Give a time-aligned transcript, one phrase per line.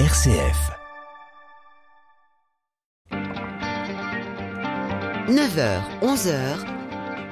[0.00, 0.72] RCF.
[5.28, 6.34] 9h, 11h,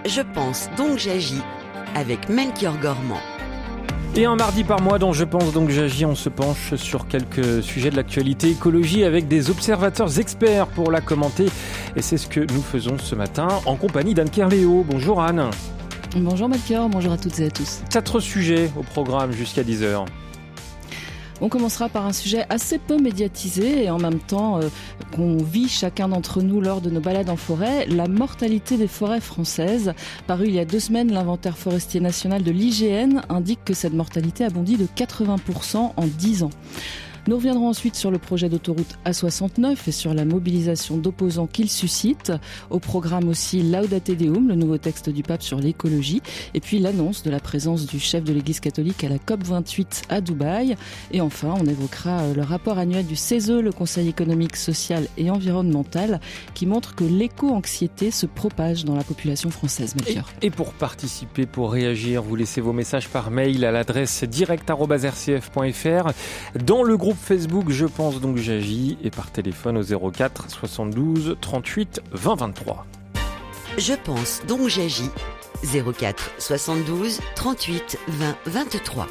[0.06, 1.42] je pense donc j'agis
[1.96, 3.18] avec Melchior Gormand.
[4.14, 7.64] Et un mardi par mois dont je pense donc j'agis, on se penche sur quelques
[7.64, 11.46] sujets de l'actualité écologie avec des observateurs experts pour la commenter.
[11.96, 14.86] Et c'est ce que nous faisons ce matin en compagnie d'Anne Kerléo.
[14.88, 15.50] Bonjour Anne.
[16.14, 17.82] Bonjour Melchior, bonjour à toutes et à tous.
[17.90, 20.06] Quatre sujets au programme jusqu'à 10h.
[21.44, 24.68] On commencera par un sujet assez peu médiatisé et en même temps euh,
[25.12, 29.20] qu'on vit chacun d'entre nous lors de nos balades en forêt, la mortalité des forêts
[29.20, 29.92] françaises.
[30.28, 34.44] Paru il y a deux semaines, l'inventaire forestier national de l'IGN indique que cette mortalité
[34.44, 36.50] a bondi de 80% en 10 ans.
[37.28, 42.32] Nous reviendrons ensuite sur le projet d'autoroute A69 et sur la mobilisation d'opposants qu'il suscite.
[42.68, 46.20] Au programme aussi Laudate Deum, le nouveau texte du pape sur l'écologie,
[46.54, 50.02] et puis l'annonce de la présence du chef de l'Église catholique à la COP 28
[50.08, 50.74] à Dubaï.
[51.12, 55.30] Et enfin, on évoquera euh, le rapport annuel du CESE, le Conseil économique, social et
[55.30, 56.20] environnemental,
[56.54, 59.94] qui montre que l'éco-anxiété se propage dans la population française.
[60.08, 66.10] Et, et pour participer, pour réagir, vous laissez vos messages par mail à l'adresse direct.rcf.fr
[66.64, 72.02] dans le groupe Facebook Je pense donc j'agis et par téléphone au 04 72 38
[72.12, 72.86] 20 23.
[73.78, 75.10] Je pense donc j'agis
[75.64, 79.06] 04 72 38 20 23.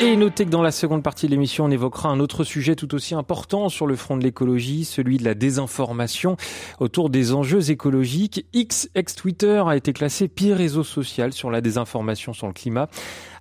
[0.00, 2.94] Et notez que dans la seconde partie de l'émission, on évoquera un autre sujet tout
[2.94, 6.36] aussi important sur le front de l'écologie, celui de la désinformation
[6.78, 8.46] autour des enjeux écologiques.
[8.52, 12.88] X, ex-Twitter, a été classé pire réseau social sur la désinformation sur le climat.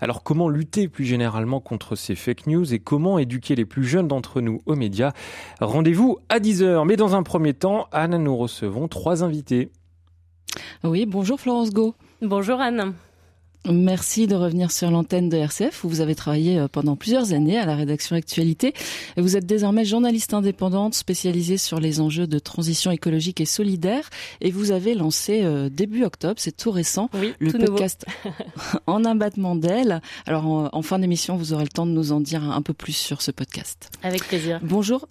[0.01, 4.07] Alors comment lutter plus généralement contre ces fake news et comment éduquer les plus jeunes
[4.07, 5.13] d'entre nous aux médias?
[5.61, 6.87] Rendez-vous à 10h.
[6.87, 9.69] Mais dans un premier temps, Anne, nous recevons trois invités.
[10.83, 11.93] Oui, bonjour Florence Go.
[12.23, 12.95] Bonjour Anne.
[13.71, 17.57] Merci de revenir sur l'antenne de RCF où vous avez travaillé euh, pendant plusieurs années
[17.57, 18.73] à la rédaction Actualité.
[19.17, 24.09] Vous êtes désormais journaliste indépendante spécialisée sur les enjeux de transition écologique et solidaire
[24.41, 28.05] et vous avez lancé euh, début octobre, c'est tout récent, le podcast
[28.87, 30.01] En un battement d'aile.
[30.25, 32.73] Alors en, en fin d'émission, vous aurez le temps de nous en dire un peu
[32.73, 33.89] plus sur ce podcast.
[34.03, 34.59] Avec plaisir.
[34.63, 35.07] Bonjour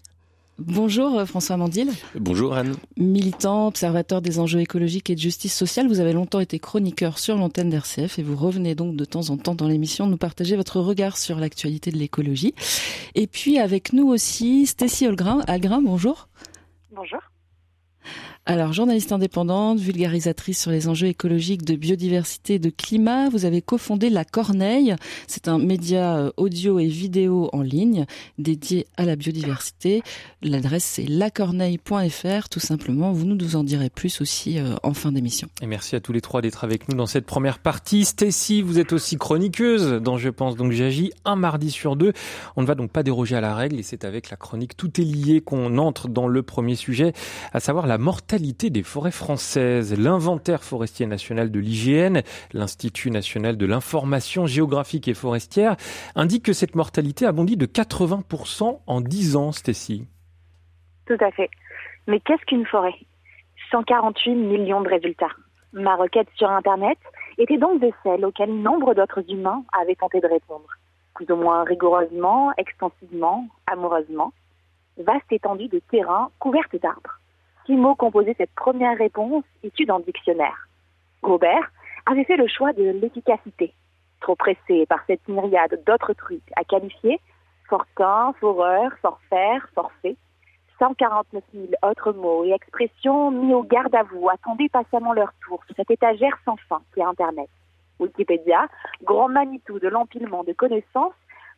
[0.59, 1.91] Bonjour euh, François Mandil.
[2.15, 2.77] Bonjour Anne.
[2.97, 7.37] Militant, observateur des enjeux écologiques et de justice sociale, vous avez longtemps été chroniqueur sur
[7.37, 10.81] l'antenne d'RCF et vous revenez donc de temps en temps dans l'émission nous partager votre
[10.81, 12.55] regard sur l'actualité de l'écologie.
[13.15, 15.43] Et puis avec nous aussi Stécie Algrim.
[15.47, 16.28] Algrim, bonjour.
[16.91, 17.21] Bonjour.
[18.49, 23.61] Alors, journaliste indépendante, vulgarisatrice sur les enjeux écologiques de biodiversité et de climat, vous avez
[23.61, 24.95] cofondé La Corneille.
[25.27, 28.06] C'est un média euh, audio et vidéo en ligne
[28.39, 30.05] dédié à la biodiversité.
[30.43, 33.11] L'adresse c'est lacorneille.fr, tout simplement.
[33.11, 35.49] Vous nous en direz plus aussi euh, en fin d'émission.
[35.61, 38.05] Et merci à tous les trois d'être avec nous dans cette première partie.
[38.05, 42.12] Stécie, vous êtes aussi chroniqueuse dans Je pense donc j'agis un mardi sur deux.
[42.55, 45.01] On ne va donc pas déroger à la règle et c'est avec la chronique Tout
[45.01, 47.12] est lié qu'on entre dans le premier sujet,
[47.53, 49.99] à savoir la mortalité des forêts françaises.
[49.99, 52.21] L'inventaire forestier national de l'IGN,
[52.53, 55.77] l'Institut national de l'information géographique et forestière,
[56.15, 60.07] indique que cette mortalité a bondi de 80% en 10 ans, Stécie.
[61.07, 61.51] Tout à fait.
[62.07, 62.95] Mais qu'est-ce qu'une forêt?
[63.71, 65.35] 148 millions de résultats.
[65.73, 66.99] Ma requête sur Internet
[67.39, 70.69] était donc de celles auxquelles nombre d'autres humains avaient tenté de répondre,
[71.15, 74.33] plus ou moins rigoureusement, extensivement, amoureusement.
[74.99, 77.19] Vaste étendue de terrain couverte d'arbres
[77.75, 80.69] mots composaient cette première réponse issue d'un dictionnaire.
[81.22, 81.71] Robert
[82.06, 83.72] avait fait le choix de l'efficacité,
[84.21, 87.21] trop pressé par cette myriade d'autres trucs à qualifier,
[87.69, 90.16] fortin, foreur, forfaire, forfait,
[90.78, 95.60] 149 000 autres mots et expressions mis au garde à vous, attendaient patiemment leur tour
[95.66, 97.49] sur cette étagère sans fin qui est Internet.
[97.99, 98.69] Wikipédia,
[99.03, 101.15] grand Manitou de l'empilement de connaissances,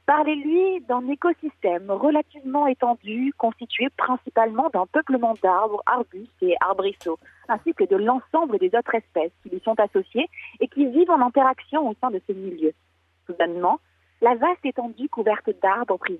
[0.08, 7.84] Parlez-lui d'un écosystème relativement étendu, constitué principalement d'un peuplement d'arbres, arbustes et arbrisseaux, ainsi que
[7.84, 10.30] de l'ensemble des autres espèces qui lui sont associées
[10.60, 12.72] et qui vivent en interaction au sein de ce milieu.
[13.26, 13.80] Soudainement,
[14.22, 16.18] la vaste étendue couverte d'arbres prise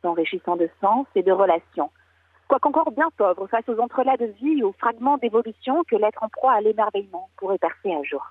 [0.00, 1.90] s'enrichissant de sens et de relations,
[2.48, 6.22] quoique encore bien pauvre face aux entrelacs de vie et aux fragments d'évolution que l'être
[6.22, 8.24] en proie à l'émerveillement pourrait percer un jour.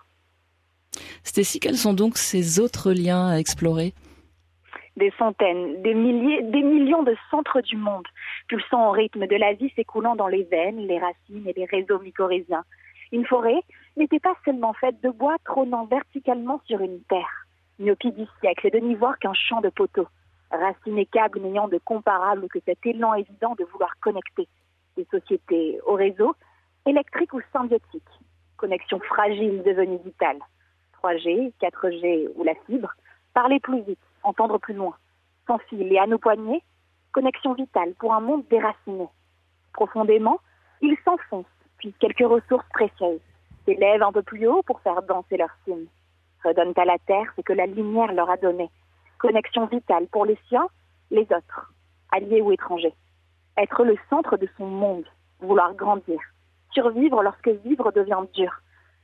[1.24, 3.94] Stécie, quels sont donc ces autres liens à explorer?
[4.98, 8.08] Des centaines, des milliers, des millions de centres du monde,
[8.48, 12.00] pulsant au rythme de la vie s'écoulant dans les veines, les racines et les réseaux
[12.00, 12.64] mycorhiziens.
[13.12, 13.62] Une forêt
[13.98, 17.48] n'était pas seulement faite de bois trônant verticalement sur une terre,
[17.80, 20.08] myopie du siècle et de n'y voir qu'un champ de poteaux,
[20.52, 24.48] racines et câbles n'ayant de comparable que cet élan évident de vouloir connecter
[24.98, 26.36] des sociétés au réseau,
[26.86, 28.04] électrique ou symbiotique,
[28.58, 30.40] connexion fragile devenue vitale,
[31.02, 32.94] 3G, 4G ou la fibre,
[33.34, 34.96] parler plus vite, entendre plus loin.
[35.48, 36.62] sans fil et à nos poignets,
[37.12, 39.08] connexion vitale pour un monde déraciné.
[39.74, 40.40] Profondément,
[40.82, 41.46] ils s'enfoncent,
[41.78, 43.22] puis quelques ressources précieuses,
[43.66, 45.88] s'élèvent un peu plus haut pour faire danser leur cime,
[46.44, 48.70] redonnent à la terre ce que la lumière leur a donné.
[49.18, 50.68] Connexion vitale pour les siens,
[51.10, 51.74] les autres,
[52.12, 52.94] alliés ou étrangers.
[53.58, 55.06] Être le centre de son monde,
[55.40, 56.20] vouloir grandir,
[56.72, 58.52] survivre lorsque vivre devient dur,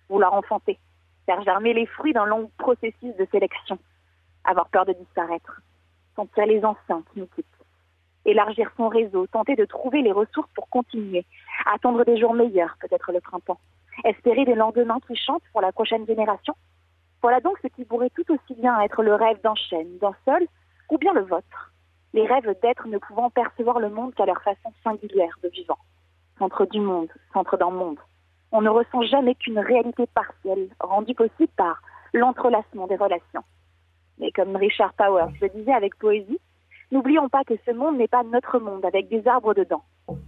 [0.09, 0.79] vouloir enfanter,
[1.25, 3.77] faire germer les fruits d'un long processus de sélection,
[4.47, 5.61] avoir peur de disparaître,
[6.15, 7.45] sentir les anciens qui nous quittent,
[8.25, 11.25] élargir son réseau, tenter de trouver les ressources pour continuer,
[11.65, 13.59] attendre des jours meilleurs, peut-être le printemps,
[14.03, 16.55] espérer des lendemains qui chantent pour la prochaine génération.
[17.21, 20.47] Voilà donc ce qui pourrait tout aussi bien être le rêve d'un chêne, d'un seul,
[20.89, 21.73] ou bien le vôtre.
[22.13, 25.77] Les rêves d'être ne pouvant percevoir le monde qu'à leur façon singulière de vivant.
[26.39, 27.99] Centre du monde, centre d'un monde.
[28.51, 31.81] On ne ressent jamais qu'une réalité partielle, rendue possible par
[32.13, 33.43] l'entrelacement des relations.
[34.19, 36.39] Mais comme Richard Powers le disait avec poésie,
[36.91, 39.83] n'oublions pas que ce monde n'est pas notre monde avec des arbres dedans.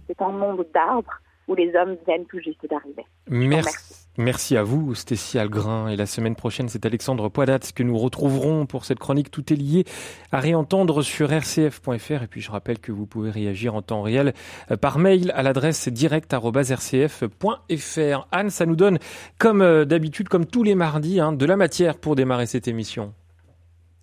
[0.06, 1.20] C'est un monde d'arbres
[1.50, 3.04] où les hommes viennent tout juste d'arriver.
[3.28, 4.06] Merci.
[4.16, 5.88] Merci à vous, Stécie Algrin.
[5.88, 9.56] Et la semaine prochaine, c'est Alexandre Poidat que nous retrouverons pour cette chronique Tout est
[9.56, 9.84] lié
[10.30, 12.22] à réentendre sur rcf.fr.
[12.22, 14.32] Et puis, je rappelle que vous pouvez réagir en temps réel
[14.70, 18.28] euh, par mail à l'adresse direct.rcf.fr.
[18.30, 18.98] Anne, ça nous donne,
[19.38, 23.12] comme euh, d'habitude, comme tous les mardis, hein, de la matière pour démarrer cette émission.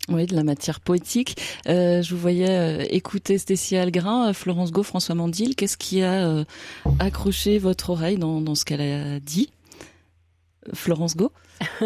[0.09, 1.35] Oui, de la matière poétique.
[1.67, 5.55] Euh, je vous voyais euh, écouter Stécie Algrin, euh, Florence Go, François Mandil.
[5.55, 6.45] Qu'est-ce qui a
[6.99, 9.49] accroché votre oreille dans, dans ce qu'elle a dit?
[10.73, 11.31] Florence Go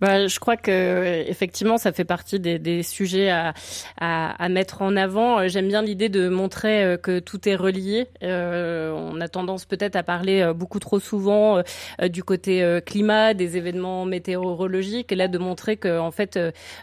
[0.00, 3.54] Bah, je crois que effectivement, ça fait partie des, des sujets à,
[3.98, 5.38] à, à, mettre en avant.
[5.38, 8.08] Euh, j'aime bien l'idée de montrer euh, que tout est relié.
[8.22, 11.62] Euh, on a tendance peut-être à parler euh, beaucoup trop souvent
[12.02, 16.38] du côté climat, des événements météorologiques, et là de montrer que en fait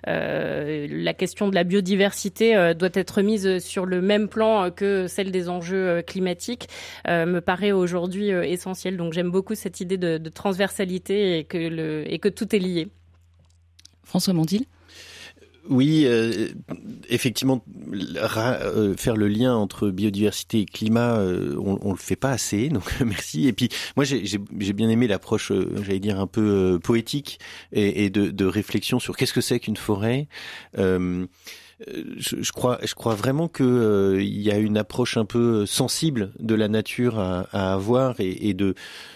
[0.06, 5.50] la question de la biodiversité doit être mise sur le même plan que celle des
[5.50, 6.68] enjeux climatiques
[7.08, 8.98] me paraît aujourd'hui essentiel.
[8.98, 12.60] Donc j'aime beaucoup cette idée de, de transversalité et que le et que tout est
[12.60, 12.90] lié.
[14.12, 14.66] François Mandil
[15.70, 16.50] oui, euh,
[17.08, 17.64] effectivement,
[17.94, 22.70] euh, faire le lien entre biodiversité et climat, euh, on, on le fait pas assez,
[22.70, 23.48] donc merci.
[23.48, 27.40] Et puis, moi, j'ai bien aimé l'approche, euh, j'allais dire un peu poétique
[27.72, 30.28] et, et de, de, réflexion sur qu'est-ce que c'est qu'une forêt.
[32.18, 36.32] Je, je, crois, je crois vraiment que il y a une approche un peu sensible
[36.40, 38.76] de la nature à, à avoir et, et de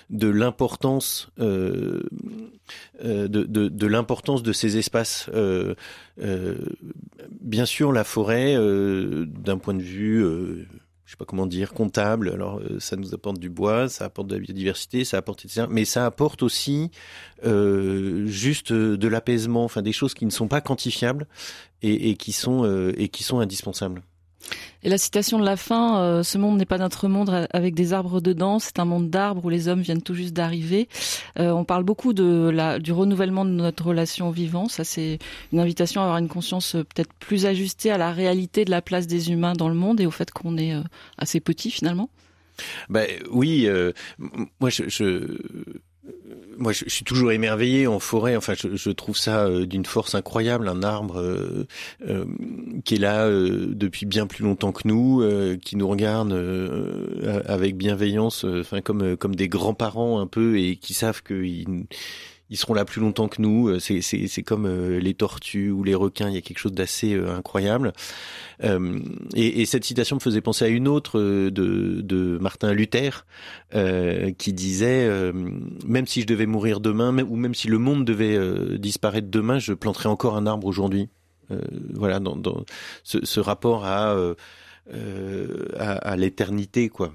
[0.10, 2.04] de l'importance euh,
[3.04, 5.30] euh, de, de, de l'importance de ces espaces.
[5.34, 5.76] Euh,
[6.22, 6.56] euh,
[7.42, 10.24] bien sûr, la forêt, euh, d'un point de vue
[11.06, 12.32] je sais pas comment dire, comptable.
[12.32, 15.68] Alors, ça nous apporte du bois, ça apporte de la biodiversité, ça apporte etc.
[15.70, 16.92] Mais ça apporte aussi
[17.46, 21.28] euh, juste de l'apaisement, enfin des choses qui ne sont pas quantifiables
[21.82, 24.02] et, qui sont euh, et qui sont indispensables.
[24.84, 27.92] Et la citation de la fin, euh, ce monde n'est pas notre monde avec des
[27.92, 30.88] arbres dedans, c'est un monde d'arbres où les hommes viennent tout juste d'arriver.
[31.40, 34.68] Euh, on parle beaucoup de la, du renouvellement de notre relation au vivant.
[34.68, 35.18] Ça, c'est
[35.52, 38.84] une invitation à avoir une conscience euh, peut-être plus ajustée à la réalité de la
[38.84, 40.76] place des humains dans le monde et au fait qu'on est
[41.18, 42.10] assez petit finalement.
[42.90, 43.68] Ben oui,
[44.60, 45.38] moi je
[46.58, 48.36] moi, je, suis toujours émerveillé en forêt.
[48.36, 51.68] Enfin, je, trouve ça euh, d'une force incroyable, un arbre euh,
[52.08, 52.26] euh,
[52.84, 55.24] qui est là depuis bien plus longtemps que nous,
[55.62, 56.34] qui nous regarde
[57.46, 61.86] avec bienveillance, enfin comme comme des grands-parents un peu, et qui savent qu'ils
[62.50, 63.80] ils seront là plus longtemps que nous.
[63.80, 66.30] C'est, c'est, c'est comme euh, les tortues ou les requins.
[66.30, 67.94] Il y a quelque chose d'assez euh, incroyable.
[68.64, 69.00] Euh,
[69.36, 73.26] et, et, cette citation me faisait penser à une autre de, de Martin Luther
[74.38, 75.10] qui disait
[75.86, 79.74] même si je devais mourir demain, ou même si le monde devait disparaître demain, je
[79.74, 81.10] planterais encore un arbre aujourd'hui.
[81.94, 82.64] voilà, dans, dans
[83.04, 84.16] ce, ce, rapport à
[85.78, 87.12] à, à l'éternité, quoi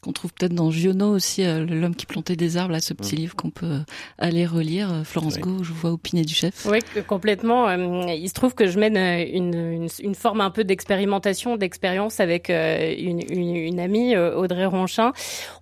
[0.00, 3.14] qu'on trouve peut-être dans Giono aussi, euh, l'homme qui plantait des arbres, là, ce petit
[3.14, 3.18] mmh.
[3.18, 3.78] livre qu'on peut euh,
[4.18, 4.92] aller relire.
[4.92, 5.42] Euh, Florence oui.
[5.42, 6.66] Go, je vous vois opiner du chef.
[6.70, 7.70] Oui, complètement.
[7.70, 12.48] Il se trouve que je mène une, une, une forme un peu d'expérimentation, d'expérience avec
[12.48, 15.12] une, une, une, amie, Audrey Ronchin.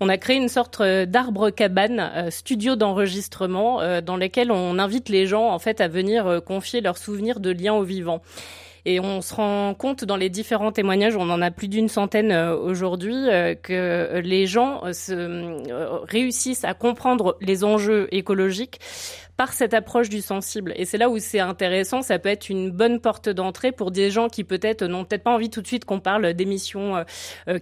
[0.00, 5.50] On a créé une sorte d'arbre cabane, studio d'enregistrement, dans lequel on invite les gens
[5.50, 8.23] en fait à venir confier leurs souvenirs de liens au vivant.
[8.88, 12.31] Et on se rend compte dans les différents témoignages, on en a plus d'une centaine
[12.31, 18.78] euh, aujourd'hui, euh, que les gens euh, se, réussissent à comprendre les enjeux écologiques
[19.37, 20.73] par cette approche du sensible.
[20.76, 24.11] Et c'est là où c'est intéressant, ça peut être une bonne porte d'entrée pour des
[24.11, 27.05] gens qui peut-être n'ont peut-être pas envie tout de suite qu'on parle d'émissions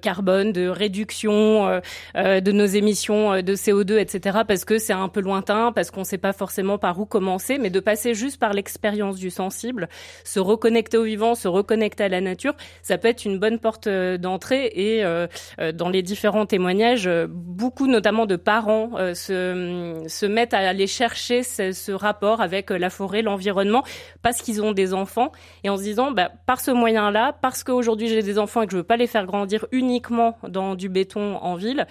[0.00, 1.80] carbone, de réduction
[2.14, 6.06] de nos émissions de CO2, etc., parce que c'est un peu lointain, parce qu'on ne
[6.06, 9.88] sait pas forcément par où commencer, mais de passer juste par l'expérience du sensible,
[10.24, 13.88] se reconnecter au vivant, se reconnecter à la nature, ça peut être une bonne porte
[13.88, 14.70] d'entrée.
[14.74, 15.04] Et
[15.72, 21.84] dans les différents témoignages, beaucoup notamment de parents se, se mettent à aller chercher ce,
[21.84, 23.84] ce rapport avec la forêt, l'environnement,
[24.22, 28.08] parce qu'ils ont des enfants, et en se disant, bah, par ce moyen-là, parce qu'aujourd'hui
[28.08, 31.36] j'ai des enfants et que je veux pas les faire grandir uniquement dans du béton
[31.36, 31.86] en ville,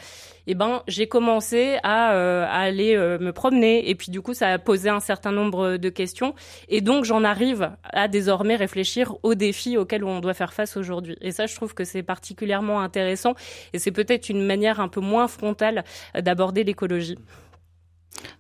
[0.47, 4.49] eh ben j'ai commencé à, euh, aller euh, me promener et puis du coup ça
[4.49, 6.35] a posé un certain nombre de questions
[6.67, 11.17] et donc j'en arrive à désormais réfléchir aux défis auxquels on doit faire face aujourd'hui.
[11.21, 13.35] Et ça je trouve que c'est particulièrement intéressant
[13.71, 15.83] et c'est peut-être une manière un peu moins frontale
[16.15, 17.17] d'aborder l'écologie.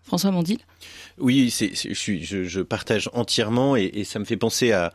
[0.03, 0.59] François Mondil
[1.17, 4.91] Oui, je, partage entièrement et, ça me fait penser à,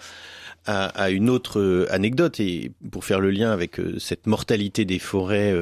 [1.11, 5.55] une autre anecdote et pour faire le lien avec cette mortalité des forêts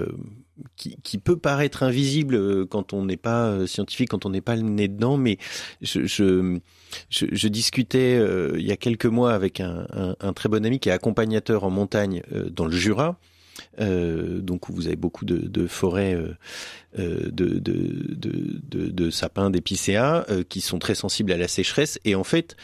[0.76, 4.88] qui, qui, peut paraître invisible quand on n'est pas scientifique, quand on n'est pas nez
[4.88, 5.38] dedans, mais
[5.82, 6.58] je,
[7.48, 9.86] discutais euh, il y a quelques mois avec un,
[10.34, 13.18] très bon ami qui est accompagnateur en montagne euh, dans le Jura.
[13.80, 20.26] Euh, donc vous avez beaucoup de, de forêts euh, de, de, de, de, sapins, d'épicéas
[20.48, 21.98] qui sont très sensibles à la sécheresse.
[22.04, 22.56] Et en fait,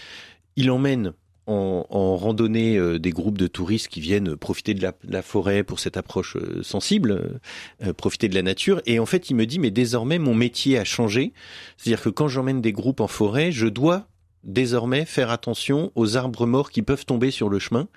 [0.56, 1.12] il emmène
[1.46, 5.64] en, en randonnée euh, des groupes de touristes qui viennent profiter de la, la forêt
[5.64, 7.40] pour cette approche euh, sensible,
[7.82, 8.80] euh, profiter de la nature.
[8.86, 11.32] Et en fait, il me dit, mais désormais, mon métier a changé.
[11.76, 14.06] C'est-à-dire que quand j'emmène des groupes en forêt, je dois
[14.44, 17.88] désormais faire attention aux arbres morts qui peuvent tomber sur le chemin.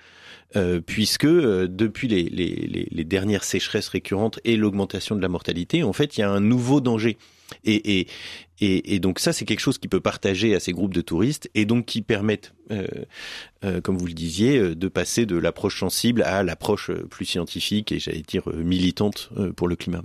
[0.54, 5.82] Euh, puisque euh, depuis les, les, les, dernières sécheresses récurrentes et l'augmentation de la mortalité,
[5.82, 7.18] en fait, il y a un nouveau danger.
[7.64, 11.66] Et, donc ça, c'est quelque chose qui peut partager à ces groupes de touristes et
[11.66, 12.86] donc qui permettent, euh,
[13.64, 17.92] euh, comme vous le disiez, euh, de passer de l'approche sensible à l'approche plus scientifique
[17.92, 20.02] et j'allais dire militante pour le climat.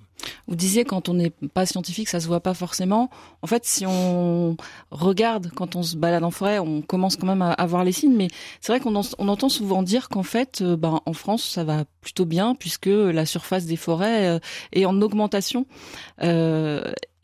[0.48, 3.10] Vous disiez quand on n'est pas scientifique, ça se voit pas forcément.
[3.41, 4.55] En fait, si on
[4.91, 7.91] regarde quand on se balade en forêt, on commence quand même à, à voir les
[7.91, 8.15] signes.
[8.15, 8.27] Mais
[8.60, 12.25] c'est vrai qu'on on entend souvent dire qu'en fait, ben, en France, ça va plutôt
[12.25, 14.39] bien puisque la surface des forêts
[14.74, 15.65] est en augmentation.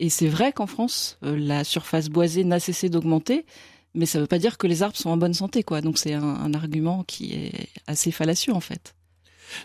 [0.00, 3.46] Et c'est vrai qu'en France, euh, la surface boisée n'a cessé d'augmenter,
[3.94, 5.80] mais ça ne veut pas dire que les arbres sont en bonne santé, quoi.
[5.80, 8.94] Donc c'est un, un argument qui est assez fallacieux, en fait.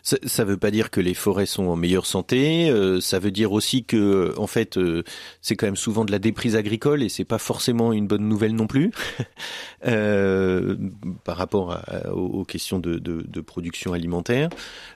[0.02, 2.70] Ça ne veut pas dire que les forêts sont en meilleure santé.
[2.70, 5.04] Euh, ça veut dire aussi que, en fait, euh,
[5.42, 8.56] c'est quand même souvent de la déprise agricole et c'est pas forcément une bonne nouvelle
[8.56, 8.92] non plus
[9.86, 10.76] euh,
[11.24, 14.50] par rapport à, aux questions de, de, de production alimentaire.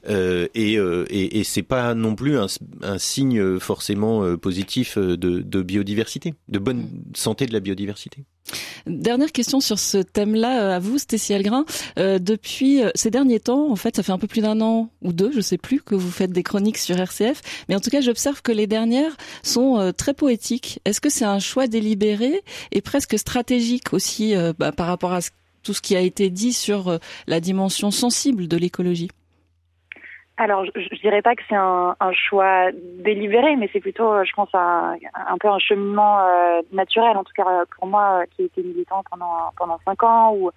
[0.10, 2.48] Euh, et, et, et c'est pas non plus un,
[2.82, 8.25] un signe forcément positif de, de biodiversité, de bonne santé de la biodiversité.
[8.86, 11.66] Dernière question sur ce thème-là à vous, Stécie Algrin.
[12.00, 15.13] Euh, depuis ces derniers temps, en fait, ça fait un peu plus d'un an ou
[15.13, 17.42] deux, je sais plus, que vous faites des chroniques sur RCF.
[17.70, 20.80] Mais en tout cas, j'observe que les dernières sont euh, très poétiques.
[20.86, 25.20] Est-ce que c'est un choix délibéré et presque stratégique aussi euh, bah, par rapport à
[25.63, 29.10] tout ce qui a été dit sur euh, la dimension sensible de l'écologie?
[30.38, 34.32] Alors, je, je dirais pas que c'est un, un, choix délibéré, mais c'est plutôt, je
[34.34, 38.46] pense, un, un peu un cheminement euh, naturel, en tout cas pour moi, qui a
[38.46, 40.51] été militant pendant pendant cinq ans, où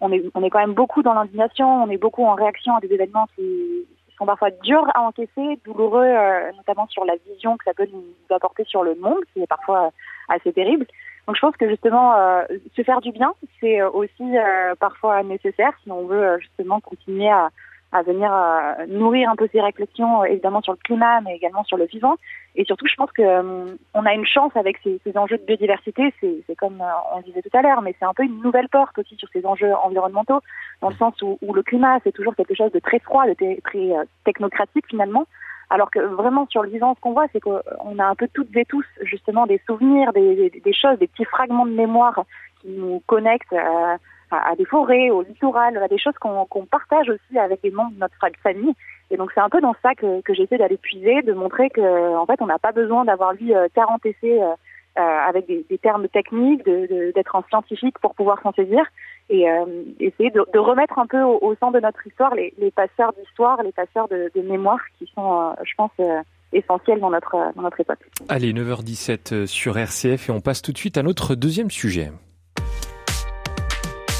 [0.00, 2.80] on est, on est quand même beaucoup dans l'indignation, on est beaucoup en réaction à
[2.80, 3.86] des événements qui
[4.16, 8.04] sont parfois durs à encaisser, douloureux, euh, notamment sur la vision que ça peut nous
[8.30, 9.90] apporter sur le monde, qui est parfois
[10.28, 10.86] assez terrible.
[11.26, 12.44] Donc je pense que justement, euh,
[12.76, 17.50] se faire du bien, c'est aussi euh, parfois nécessaire si on veut justement continuer à,
[17.94, 21.62] à venir euh, nourrir un peu ces réflexions, euh, évidemment sur le climat, mais également
[21.62, 22.16] sur le vivant.
[22.56, 25.44] Et surtout, je pense que euh, on a une chance avec ces, ces enjeux de
[25.44, 26.12] biodiversité.
[26.20, 26.82] C'est comme
[27.12, 29.28] on le disait tout à l'heure, mais c'est un peu une nouvelle porte aussi sur
[29.32, 30.40] ces enjeux environnementaux,
[30.80, 33.34] dans le sens où, où le climat, c'est toujours quelque chose de très froid, de
[33.34, 33.92] très, très
[34.24, 35.26] technocratique finalement.
[35.70, 38.54] Alors que vraiment sur le vivant, ce qu'on voit, c'est qu'on a un peu toutes
[38.56, 42.24] et tous justement des souvenirs, des, des, des choses, des petits fragments de mémoire
[42.60, 43.52] qui nous connectent.
[43.52, 43.96] Euh,
[44.34, 47.92] à, des forêts, au littoral, à des choses qu'on qu partage aussi avec les membres
[47.92, 48.74] de notre famille.
[49.10, 52.26] Et donc c'est un peu dans ça que, j'essaie d'aller puiser, de montrer que en
[52.26, 54.54] fait on n'a pas besoin d'avoir lu 40 essais euh,
[54.96, 58.84] euh, avec des, termes techniques, d'être de, un scientifique pour pouvoir s'en saisir
[59.28, 59.64] et euh,
[59.98, 63.72] essayer de, remettre un peu au, au, centre de notre histoire les, passeurs d'histoire, les
[63.72, 66.20] passeurs de, mémoire qui sont, euh, je pense, euh,
[66.52, 67.98] essentiels dans notre, dans notre époque.
[68.28, 72.12] Allez, 9h17 sur RCF et on passe tout de suite à notre deuxième sujet.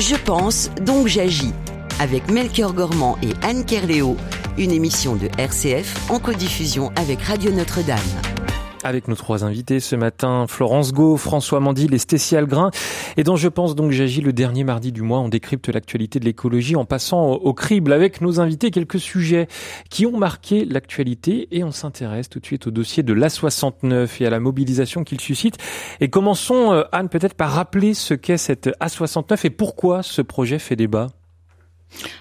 [0.01, 1.53] Je pense, donc j'agis.
[2.01, 4.17] Avec Melchior Gormand et Anne Kerléo,
[4.59, 8.34] une émission de RCF en codiffusion avec Radio Notre-Dame.
[8.85, 12.71] Avec nos trois invités ce matin, Florence Gau, François Mandil et Stécie Algrin.
[13.17, 16.27] Et dont je pense donc j'agis le dernier mardi du mois, on décrypte l'actualité de
[16.27, 19.49] l'écologie en passant au crible avec nos invités quelques sujets
[19.89, 24.27] qui ont marqué l'actualité et on s'intéresse tout de suite au dossier de l'A69 et
[24.27, 25.57] à la mobilisation qu'il suscite.
[26.01, 30.59] Et commençons, euh, Anne, peut-être par rappeler ce qu'est cette A69 et pourquoi ce projet
[30.59, 31.09] fait débat.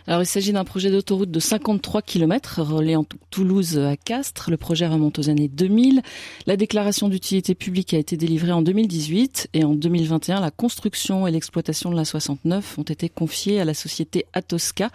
[0.08, 4.52] Alors il s'agit d'un projet d'autoroute de 53 km reliant Toulouse à Castres.
[4.52, 6.02] Le projet remonte aux années 2000.
[6.46, 11.32] La déclaration d'utilité publique a été délivrée en 2018 et en 2021, la construction et
[11.32, 14.90] l'exploitation de la 69 ont été confiées à la société Atosca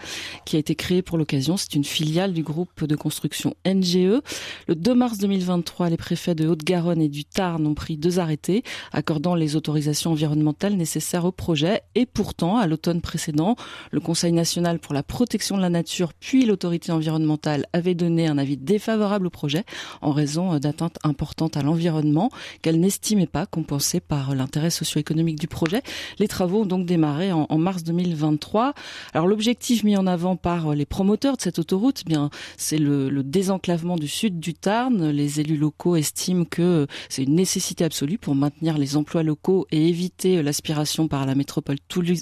[0.44, 1.56] qui a été créée pour l'occasion.
[1.56, 4.20] C'est une filiale du groupe de construction NGE.
[4.66, 8.62] Le 2 mars 2023, les préfets de Haute-Garonne et du Tarn ont pris deux arrêtés
[8.92, 13.56] accordant les autorisations environnementales nécessaires au projet et pourtant, à l'automne précédent,
[13.90, 18.36] le Conseil national pour la protection de la nature puis l'autorité environnementale avaient donné un
[18.36, 19.64] avis défavorable au projet
[20.02, 22.28] en raison euh, d'atteintes importantes à l'environnement
[22.60, 25.82] qu'elle n'estimait pas compensées par l'intérêt socio-économique du projet.
[26.18, 28.74] Les travaux ont donc démarré en, mars 2023.
[29.14, 33.08] Alors l'objectif mis en avant par les promoteurs de cette autoroute, eh bien c'est le,
[33.08, 35.10] le désenclavement du sud du Tarn.
[35.10, 39.88] Les élus locaux estiment que c'est une nécessité absolue pour maintenir les emplois locaux et
[39.88, 41.78] éviter l'aspiration par la métropole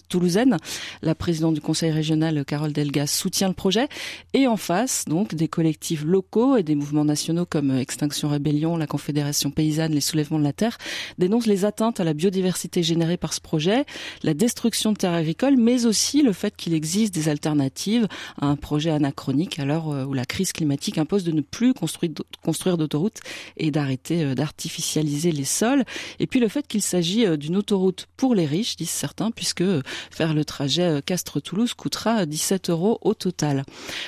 [0.09, 0.59] toulousaine.
[1.03, 3.88] La présidente du conseil régional Carole Delgas soutient le projet.
[4.33, 8.87] Et en face, donc, des collectifs locaux et des mouvements nationaux comme Extinction Rébellion, la
[8.87, 10.78] Confédération paysanne, les Soulèvements de la Terre
[11.18, 13.85] dénoncent les atteintes à la biodiversité générées par ce projet,
[14.23, 18.06] la destruction de terres agricoles, mais aussi le fait qu'il existe des alternatives
[18.40, 21.75] à un projet anachronique à l'heure euh, où la crise climatique impose de ne plus
[21.75, 23.21] construire d'autoroutes
[23.56, 25.85] et d'arrêter euh, d'artificialiser les sols.
[26.18, 29.64] Et puis le fait qu'il s'agit euh, d'une autoroute pour les riches, disent certains, puisque
[30.11, 33.64] faire le trajet Castres-Toulouse coûtera 17 euros au total.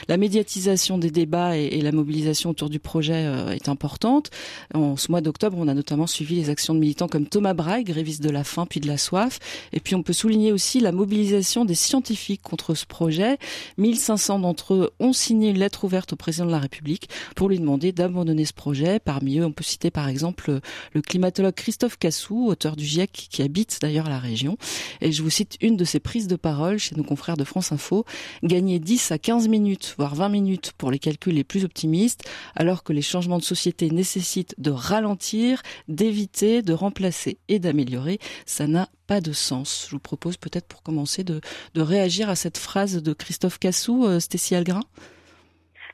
[0.08, 4.30] La médiatisation des débats et, la mobilisation autour du projet euh, est importante.
[4.74, 7.84] En ce mois d'octobre, on a notamment suivi les actions de militants comme Thomas Braille,
[7.84, 9.38] gréviste de la faim puis de la soif.
[9.72, 13.38] Et puis on peut souligner aussi la mobilisation des scientifiques contre ce projet.
[13.76, 17.58] 1500 d'entre eux ont signé une lettre ouverte au président de la République pour lui
[17.58, 19.00] demander d'abandonner ce projet.
[19.00, 20.60] Parmi eux, on peut citer par exemple
[20.92, 24.56] le climatologue Christophe Cassou, auteur du GIEC, qui habite d'ailleurs la région.
[25.00, 27.72] Et je vous cite une de ses prises de parole chez nos confrères de France
[27.72, 27.97] Info
[28.42, 32.82] gagner 10 à 15 minutes, voire 20 minutes pour les calculs les plus optimistes, alors
[32.82, 38.18] que les changements de société nécessitent de ralentir, d'éviter, de remplacer et d'améliorer.
[38.46, 39.86] Ça n'a pas de sens.
[39.88, 41.40] Je vous propose peut-être pour commencer de,
[41.76, 44.82] réagir à cette phrase de Christophe Cassou, euh, Stécie Algrin.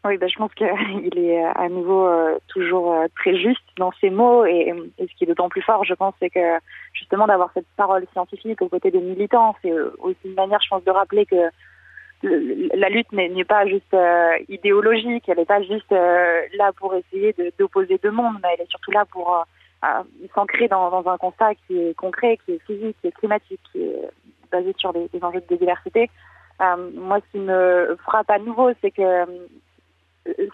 [0.05, 0.67] Oui, ben, je pense qu'il
[1.17, 5.27] est euh, à nouveau euh, toujours très juste dans ses mots et ce qui est
[5.27, 6.59] d'autant plus fort, je pense, c'est que
[6.93, 10.85] justement d'avoir cette parole scientifique aux côtés des militants, c'est aussi une manière, je pense,
[10.85, 11.49] de rappeler que
[12.25, 17.35] la lutte n'est pas juste euh, idéologique, elle n'est pas juste euh, là pour essayer
[17.59, 19.45] d'opposer deux mondes, mais elle est surtout là pour
[19.85, 20.03] euh,
[20.35, 24.09] s'ancrer dans, un constat qui est concret, qui est physique, qui est climatique, qui est
[24.51, 26.11] basé sur des, enjeux de biodiversité.
[26.61, 29.27] moi, ce qui me frappe à nouveau, c'est que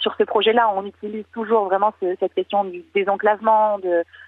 [0.00, 3.78] sur ce projet-là, on utilise toujours vraiment cette question du désenclavement,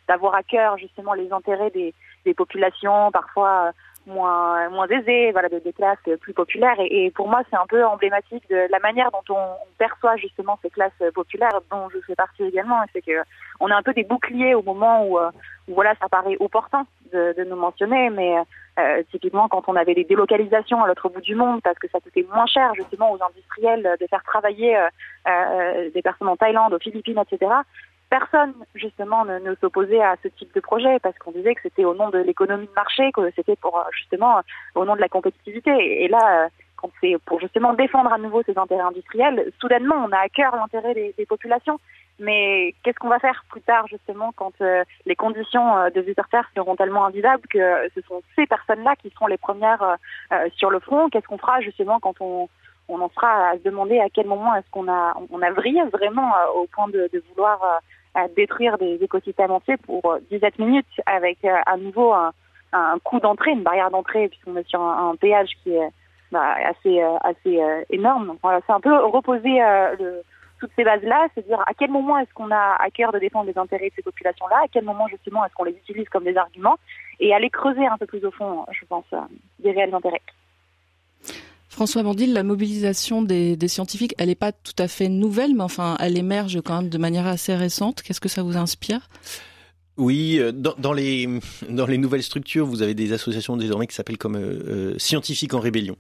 [0.06, 3.72] d'avoir à cœur justement les intérêts des populations, parfois
[4.06, 6.76] moins moins aisées, voilà, de, des classes plus populaires.
[6.78, 9.38] Et, pour moi, c'est un peu emblématique de la manière dont on,
[9.78, 12.80] perçoit justement ces classes populaires, dont je fais partie également.
[12.92, 13.22] C'est que
[13.58, 15.30] on a un peu des boucliers au moment où, euh,
[15.66, 18.36] voilà, ça paraît opportun de, nous mentionner, mais
[18.78, 22.00] euh, typiquement quand on avait des délocalisations à l'autre bout du monde, parce que ça
[22.00, 26.78] coûtait moins cher justement aux industriels de faire travailler euh des personnes en Thaïlande, aux
[26.78, 27.50] Philippines, etc
[28.12, 31.94] personne justement ne, s'opposait à ce type de projet parce qu'on disait que c'était au
[31.94, 34.42] nom de l'économie de marché, que c'était pour euh, justement euh,
[34.74, 36.04] au nom de la compétitivité.
[36.04, 40.12] Et, là, euh, quand c'est pour justement défendre à nouveau ces intérêts industriels, soudainement on
[40.12, 41.80] a à cœur l'intérêt des, populations.
[42.18, 44.52] Mais qu'est-ce qu'on va faire plus tard justement quand
[45.06, 49.10] les conditions de vie sur terre seront tellement invivables que ce sont ces personnes-là qui
[49.10, 49.96] seront les premières
[50.54, 51.08] sur le front?
[51.08, 52.48] Qu'est-ce qu'on fera justement quand on
[52.88, 56.66] en sera à se demander à quel moment est-ce qu'on a on vrillé vraiment au
[56.66, 57.80] point de, vouloir
[58.36, 62.32] détruire des écosystèmes entiers pour 17 euh, minutes avec euh, à nouveau un,
[62.72, 65.88] un coût d'entrée, une barrière d'entrée, puisqu'on est sur un, péage qui est
[66.30, 68.36] bah, assez, euh, assez énorme.
[68.42, 69.60] voilà, c'est un peu reposer
[69.98, 70.22] le,
[70.60, 73.50] toutes ces bases-là, c'est dire à quel moment est-ce qu'on a à cœur de défendre
[73.50, 76.36] les intérêts de ces populations-là, à quel moment justement est-ce qu'on les utilise comme des
[76.36, 76.78] arguments,
[77.20, 79.06] et aller creuser un peu plus au fond, je pense,
[79.58, 80.22] des réels intérêts.
[81.72, 85.96] François Bandil, la mobilisation des, scientifiques, elle n'est pas tout à fait nouvelle, mais enfin,
[86.00, 88.02] elle émerge quand même de manière assez récente.
[88.02, 89.08] Qu'est-ce que ça vous inspire?
[89.96, 91.26] Oui, euh, dans, les
[91.98, 95.96] nouvelles structures, vous avez des associations désormais qui s'appellent comme euh, euh, scientifiques en rébellion.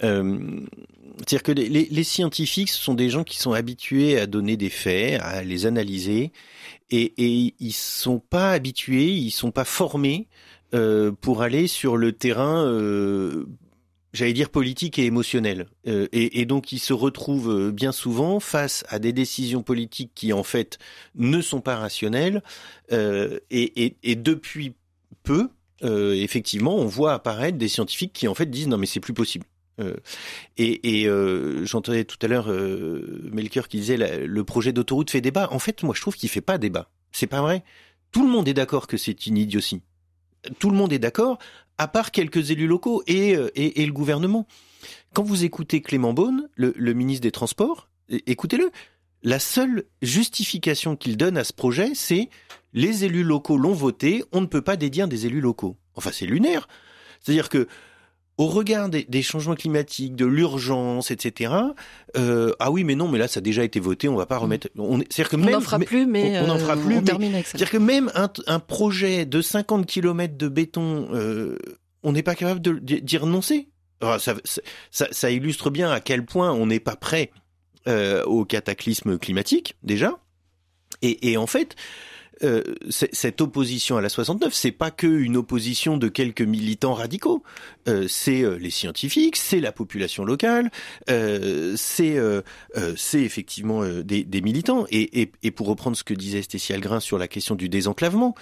[0.00, 5.20] c'est-à-dire que les, scientifiques ce sont des gens qui sont habitués à donner des faits,
[5.22, 6.32] à les analyser,
[6.90, 10.26] et, et ils sont pas habitués, ils sont pas formés
[11.20, 12.68] pour aller sur le terrain
[14.14, 15.66] j'allais dire politique et émotionnel.
[15.86, 20.32] Euh, et, donc ils se retrouvent euh, bien souvent face à des décisions politiques qui
[20.32, 20.78] en fait
[21.16, 22.42] ne sont pas rationnelles.
[22.92, 24.74] Euh, et, depuis
[25.22, 25.50] peu,
[25.82, 29.44] effectivement, on voit apparaître des scientifiques qui en fait disent non mais c'est plus possible.
[30.56, 31.08] Et, et
[31.64, 32.46] j'entendais tout à l'heure
[33.32, 35.48] Melchior qui disait le projet d'autoroute fait débat.
[35.50, 36.88] En fait, moi je trouve qu'il fait pas débat.
[37.10, 37.64] C'est pas vrai.
[38.12, 39.82] Tout le monde est d'accord que c'est une idiotie
[40.58, 41.38] tout le monde est d'accord
[41.78, 44.46] à part quelques élus locaux et, euh, et, le gouvernement.
[45.12, 48.70] Quand vous écoutez Clément Beaune, le, le ministre des Transports, écoutez-le,
[49.22, 52.28] la seule justification qu'il donne à ce projet, c'est
[52.74, 55.76] les élus locaux l'ont voté, on ne peut pas dédier des élus locaux.
[55.94, 56.68] Enfin, c'est lunaire.
[57.20, 57.68] C'est-à-dire que
[58.36, 61.54] au regard des, des, changements climatiques, de l'urgence, etc.
[62.16, 64.38] Euh, ah oui, mais non, mais là, ça a déjà été voté, on va pas
[64.38, 64.68] remettre.
[64.76, 66.96] On, c'est-à-dire que même, on n'en fera plus, mais on, on en fera euh, plus.
[66.98, 67.52] On termine avec ça.
[67.52, 71.56] C'est-à-dire que même un, un, projet de 50 km de béton, euh,
[72.02, 73.68] on n'est pas capable d'y renoncer.
[74.00, 74.34] Alors, ça,
[74.90, 77.30] ça, ça, illustre bien à quel point on n'est pas prêt
[77.86, 80.18] euh, au cataclysme climatique déjà.
[81.02, 81.76] Et, et en fait,
[82.44, 87.42] euh, cette opposition à la 69, c'est pas que une opposition de quelques militants radicaux.
[87.88, 90.70] Euh, c'est euh, les scientifiques, c'est la population locale,
[91.10, 92.42] euh, c'est euh,
[92.96, 94.86] c'est effectivement des, des, militants.
[94.90, 98.34] Et, et, et, pour reprendre ce que disait Stécie Algrin sur la question du désenclavement,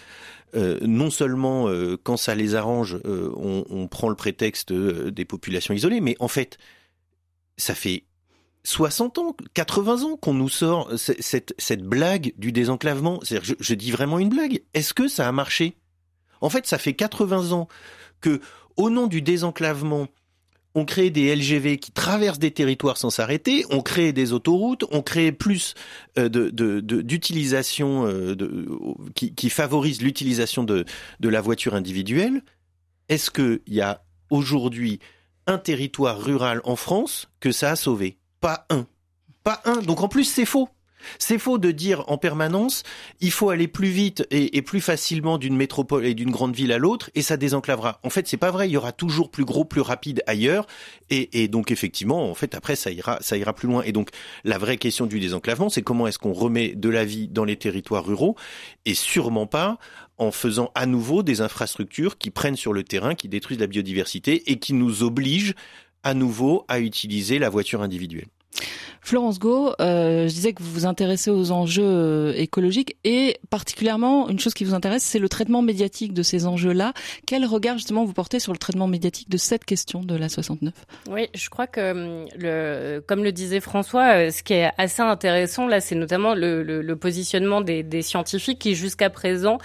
[0.54, 1.68] non seulement
[2.02, 6.58] quand ça les arrange, on, on, prend le prétexte des populations isolées, mais en fait,
[7.56, 8.04] ça fait
[8.64, 13.20] 60 ans, 80 ans qu'on nous sort cette, cette blague du désenclavement.
[13.22, 14.62] C'est-à-dire, je, dis vraiment une blague.
[14.74, 15.76] Est-ce que ça a marché?
[16.40, 17.68] En fait, ça fait 80 ans
[18.20, 18.40] que,
[18.76, 20.06] au nom du désenclavement,
[20.74, 25.02] on crée des LGV qui traversent des territoires sans s'arrêter, on crée des autoroutes, on
[25.02, 25.74] crée plus
[26.18, 28.34] euh, d'utilisation euh,
[29.14, 30.84] qui, qui favorise l'utilisation de
[31.20, 32.42] la voiture individuelle.
[33.08, 35.00] Est-ce qu'il y a aujourd'hui
[35.46, 38.21] un territoire rural en France que ça a sauvé?
[38.42, 38.86] Pas un.
[39.44, 39.78] Pas un.
[39.78, 40.68] Donc en plus, c'est faux.
[41.18, 42.84] C'est faux de dire en permanence
[43.20, 46.78] il faut aller plus vite et, plus facilement d'une métropole et d'une grande ville à
[46.78, 47.98] l'autre et ça désenclavera.
[48.04, 48.68] En fait, c'est pas vrai.
[48.68, 50.66] Il y aura toujours plus gros, plus rapide ailleurs
[51.10, 53.82] et, donc effectivement, en fait, après ça ira, ça ira plus loin.
[53.82, 54.10] Et donc
[54.44, 57.56] la vraie question du désenclavement, c'est comment est-ce qu'on remet de la vie dans les
[57.56, 58.36] territoires ruraux
[58.84, 59.78] et sûrement pas
[60.18, 64.52] en faisant à nouveau des infrastructures qui prennent sur le terrain, qui détruisent la biodiversité
[64.52, 65.54] et qui nous obligent
[66.02, 68.28] à nouveau à utiliser la voiture individuelle.
[69.04, 74.28] Florence Go, euh, je disais que vous vous intéressez aux enjeux euh, écologiques et particulièrement
[74.28, 76.92] une chose qui vous intéresse, c'est le traitement médiatique de ces enjeux-là.
[77.26, 80.72] Quel regard justement vous portez sur le traitement médiatique de cette question de la 69
[81.10, 85.02] Oui, je crois que hum, le, comme le disait François, euh, ce qui est assez
[85.02, 89.58] intéressant là, c'est notamment le, le, le, positionnement des, des, scientifiques qui jusqu'à présent,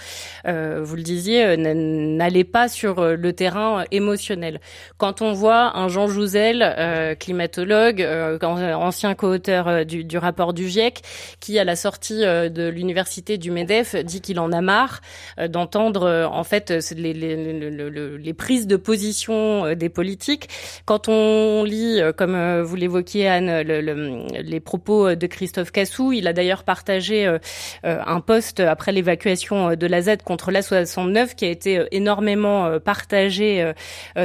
[0.46, 4.60] euh, vous le disiez, n'allaient pas sur le terrain émotionnel.
[4.96, 11.02] Quand on voit un Jean Jouzel, euh, climatologue, ancien co-auteur euh, du, rapport du GIEC,
[11.40, 15.00] qui à la sortie euh, de l'université du Medef dit qu'il en a marre
[15.38, 20.48] euh, d'entendre en fait les, prises de position des politiques.
[20.84, 26.62] Quand on lit, comme vous l'évoquiez Anne, les propos de Christophe Cassou, il a d'ailleurs
[26.62, 27.38] partagé
[27.82, 33.72] un post après l'évacuation de la Z contre la 69 qui a été énormément partagé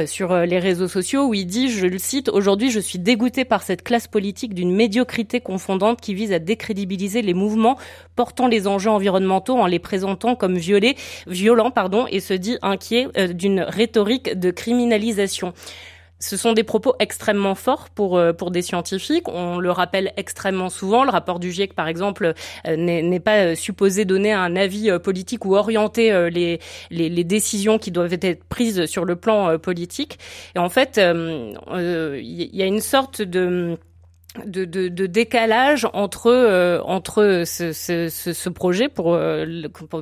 [0.06, 3.62] sur les réseaux sociaux où il dit, je le cite, aujourd'hui je suis dégoûté par
[3.62, 7.76] cette classe politique d'une médiocrité confondante qui vise à décrédibiliser les mouvements
[8.14, 10.94] portant les enjeux environnementaux en les présentant comme violés,
[11.26, 15.52] violents pardon, et se dit inquiet euh, d'une rhétorique de criminalisation.
[16.20, 19.28] Ce sont des propos extrêmement forts pour euh, pour des scientifiques.
[19.28, 21.02] On le rappelle extrêmement souvent.
[21.02, 22.34] Le rapport du GIEC, par exemple,
[22.68, 28.16] euh, n'est pas supposé donner un avis politique ou orienter les, les, décisions qui doivent
[28.22, 30.20] être prises sur le plan politique.
[30.54, 33.76] Et en fait, il y a une sorte de
[34.46, 39.44] de, décalage entre euh, entre ce, ce, projet pour, euh,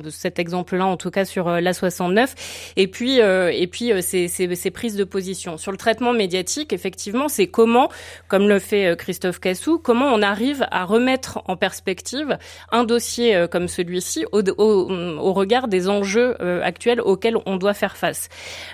[0.09, 4.71] cet exemple-là en tout cas sur euh, la 69 et puis et puis ces, ces,
[4.71, 5.57] prises de position.
[5.57, 7.89] Sur le traitement médiatique effectivement c'est comment
[8.27, 12.37] comme le fait Christophe Cassou comment on arrive à remettre en perspective
[12.71, 18.29] un dossier comme celui-ci au, regard des enjeux actuels auxquels on doit faire face.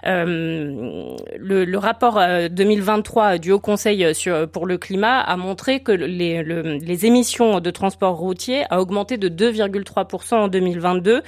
[0.05, 2.19] Le, le rapport
[2.49, 7.59] 2023 du Haut Conseil sur, pour le climat a montré montré que les, les émissions
[7.59, 11.23] de transport routier a augmenté de 2,3% en 2022.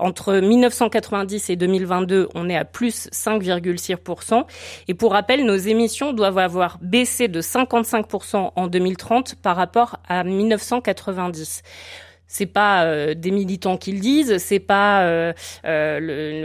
[0.00, 4.44] Entre 1990 et 2022, on est à plus 5,6%.
[4.88, 10.24] Et pour rappel, nos émissions doivent avoir baissé de 55% en 2030 par rapport à
[10.24, 11.62] 1990
[12.32, 15.32] c'est pas euh, des militants qui le disent, c'est pas euh,
[15.64, 15.98] euh,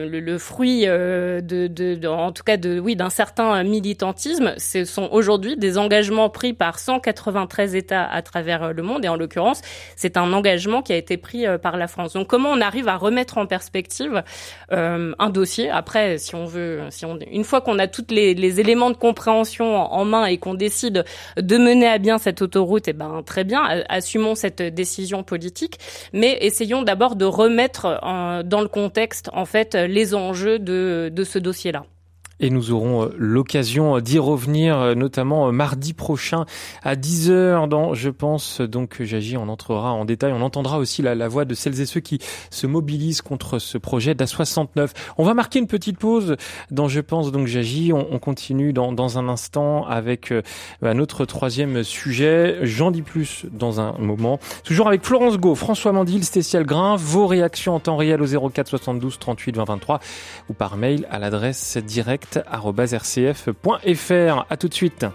[0.08, 4.56] le, le, fruit de, de, en tout cas de oui d'un certain militantisme.
[4.58, 9.16] Ce sont aujourd'hui des engagements pris par 193 États à travers le monde et en
[9.16, 9.62] l'occurrence
[9.96, 12.14] c'est un engagement qui a été pris par la France.
[12.14, 14.24] Donc comment on arrive à remettre en perspective
[14.72, 15.70] un dossier?
[15.70, 18.98] Après si on veut si on une fois qu'on a tous les, les, éléments de
[18.98, 21.06] compréhension en, main et qu'on décide
[21.38, 25.75] de mener à bien cette autoroute, et eh ben très bien assumons cette décision politique
[26.14, 28.00] mais essayons d'abord de remettre
[28.46, 31.86] dans le contexte en fait les enjeux de, de ce dossier-là.
[32.42, 36.46] Et nous aurons euh, l'occasion d'y revenir, euh, notamment euh, mardi prochain
[36.84, 39.38] à 10h dans Je pense donc j'agis.
[39.38, 40.34] On entrera en détail.
[40.34, 42.20] On entendra aussi la, voix de celles et ceux qui
[42.50, 44.90] se mobilisent contre ce projet d'A69.
[45.18, 46.36] On va marquer une petite pause
[46.72, 47.94] dans Je pense donc j'agis.
[47.94, 50.34] On, on, continue dans, dans, un instant avec
[50.82, 52.58] notre troisième sujet.
[52.64, 54.40] J'en dis plus dans un moment.
[54.64, 56.96] Toujours avec Florence Go, François Mandil, Stécial Grain.
[56.98, 60.00] Vos réactions en temps réel au 04 72 38 20 23
[60.50, 62.25] ou par mail à l'adresse directe
[62.94, 64.46] rcf.fr.
[64.50, 65.06] À tout de suite.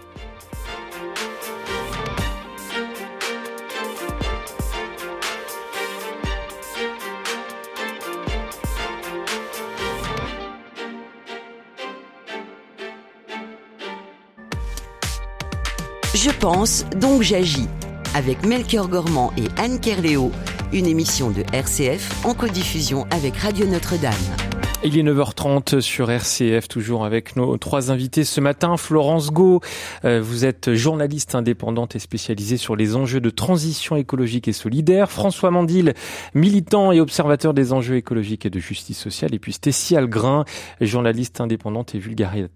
[16.13, 17.67] Je pense, donc j'agis.
[18.13, 20.31] Avec Melchior Gormand et Anne Kerléo,
[20.71, 24.50] une émission de RCF en codiffusion avec Radio Notre-Dame.
[24.83, 28.77] Il est 9h30 sur RCF, toujours avec nos trois invités ce matin.
[28.77, 29.61] Florence Go,
[30.05, 35.11] euh, vous êtes journaliste indépendante et spécialisée sur les enjeux de transition écologique et solidaire.
[35.11, 35.93] François Mandil,
[36.33, 39.35] militant et observateur des enjeux écologiques et de justice sociale.
[39.35, 40.45] Et puis Stécie Algrin,
[40.81, 41.99] journaliste indépendante et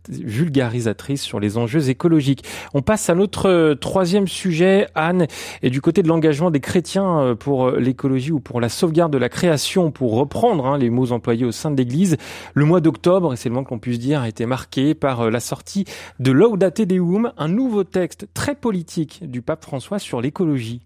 [0.10, 2.44] vulgarisatrice sur les enjeux écologiques.
[2.74, 5.28] On passe à notre troisième sujet, Anne,
[5.62, 9.20] et du côté de l'engagement des chrétiens euh, pour l'écologie ou pour la sauvegarde de
[9.20, 12.15] la création, pour reprendre hein, les mots employés au sein de l'Église.
[12.54, 15.30] Le mois d'octobre, et c'est le moins qu'on puisse dire, a été marqué par euh,
[15.30, 15.86] la sortie
[16.20, 20.82] de Laudate Deum, un nouveau texte très politique du pape François sur l'écologie.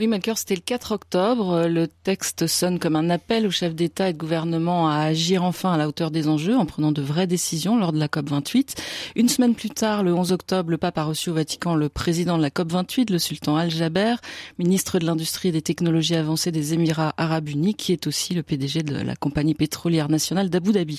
[0.00, 1.68] Oui, Melchior, c'était le 4 octobre.
[1.68, 5.72] Le texte sonne comme un appel aux chefs d'État et de gouvernement à agir enfin
[5.72, 8.74] à la hauteur des enjeux en prenant de vraies décisions lors de la COP 28.
[9.14, 12.36] Une semaine plus tard, le 11 octobre, le pape a reçu au Vatican le président
[12.36, 14.16] de la COP 28, le sultan Al-Jaber,
[14.58, 18.42] ministre de l'Industrie et des Technologies avancées des Émirats arabes unis, qui est aussi le
[18.42, 20.98] PDG de la compagnie pétrolière nationale d'Abu Dhabi.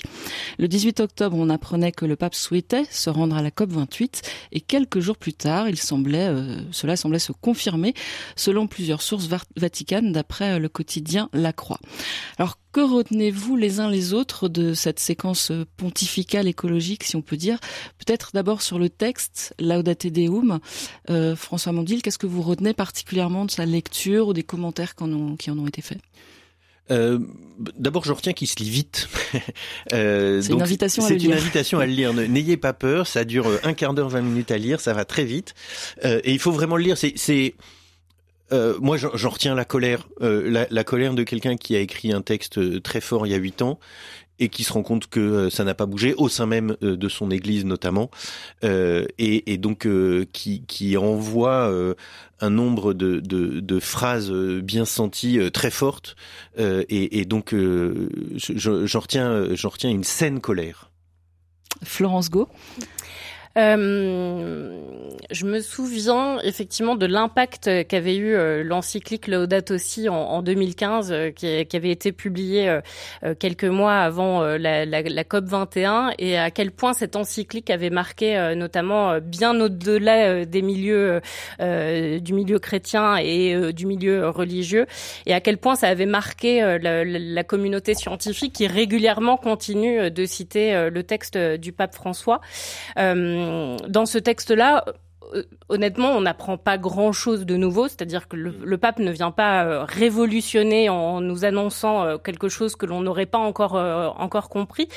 [0.58, 4.22] Le 18 octobre, on apprenait que le pape souhaitait se rendre à la COP 28
[4.54, 7.94] et quelques jours plus tard, il semblait, euh, cela semblait se confirmer
[8.38, 11.80] selon plusieurs plusieurs sources vaticanes d'après euh, le quotidien La Croix.
[12.38, 17.24] Alors que retenez-vous les uns les autres de cette séquence euh, pontificale écologique, si on
[17.24, 17.58] peut dire?
[17.98, 20.60] Peut-être d'abord sur le texte Laudate Deum.
[21.10, 25.04] Euh, François Mondil, qu'est-ce que vous retenez particulièrement de sa lecture ou des commentaires qui
[25.04, 25.98] en ont, qui en ont été faits?
[26.92, 27.20] Euh,
[27.58, 29.08] D'abord, je retiens qu'il se lit vite.
[29.94, 31.22] euh, c'est une invitation à le lire.
[31.22, 32.14] C'est une invitation à le lire.
[32.14, 35.24] N'ayez pas peur, ça dure un quart d'heure, vingt minutes à lire, ça va très
[35.24, 35.54] vite.
[36.04, 36.98] Euh, et il faut vraiment le lire.
[36.98, 37.56] C'est
[38.52, 42.12] euh, moi, j'en retiens la colère, euh, la, la, colère de quelqu'un qui a écrit
[42.12, 43.80] un texte euh, très fort il y a huit ans
[44.38, 47.32] et qui se rend compte que ça n'a pas bougé au sein même de son
[47.32, 48.12] Église notamment,
[48.64, 49.88] et, et, donc
[50.34, 51.74] qui, qui envoie
[52.42, 56.18] un nombre de, de, de, phrases bien senties très fortes,
[56.58, 57.56] et, et, donc
[58.36, 60.92] j'en retiens, j'en retiens une saine colère.
[61.84, 62.50] Florence Go.
[63.58, 64.82] Euh,
[65.32, 71.12] je me souviens effectivement de l'impact qu'avait eu euh, l'encyclique Laudato aussi en, en 2015,
[71.12, 72.80] euh, qui, avait été publiée
[73.40, 79.20] quelques mois avant la, COP 21, et à quel point cette encyclique avait marqué, notamment
[79.20, 81.22] bien au-delà des milieux
[81.60, 84.86] du milieu chrétien et du milieu religieux,
[85.26, 90.90] et à quel point ça avait marqué la, communauté scientifique qui régulièrement continue de citer
[90.90, 92.40] le texte du pape François.
[93.88, 94.86] Dans ce texte-là,
[95.70, 99.84] honnêtement, on n'apprend pas grand-chose de nouveau, c'est-à-dire que le, pape ne vient pas euh,
[99.84, 104.88] révolutionner en nous annonçant euh, quelque chose que l'on n'aurait pas encore encore compris.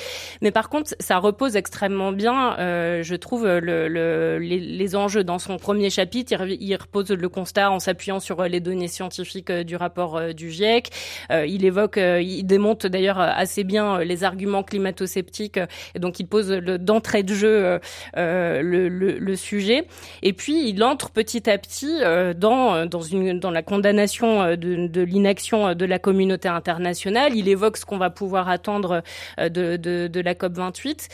[0.42, 5.38] Mais par contre, ça repose extrêmement bien, je trouve, le, le, les, les, enjeux dans
[5.38, 6.34] son premier chapitre.
[6.48, 10.90] Il, repose le constat en s'appuyant sur les données scientifiques du rapport du GIEC.
[11.30, 15.60] il évoque, il démonte d'ailleurs assez bien les arguments climato-sceptiques,
[15.94, 17.80] et donc il pose d'entrée de jeu
[18.16, 19.86] le, le, le sujet.
[20.22, 22.00] Et puis il entre petit à petit
[22.36, 27.36] dans dans une dans la condamnation de, de l'inaction de la communauté internationale.
[27.36, 29.02] Il évoque ce qu'on va pouvoir attendre
[29.38, 31.08] de, de, de la COP 28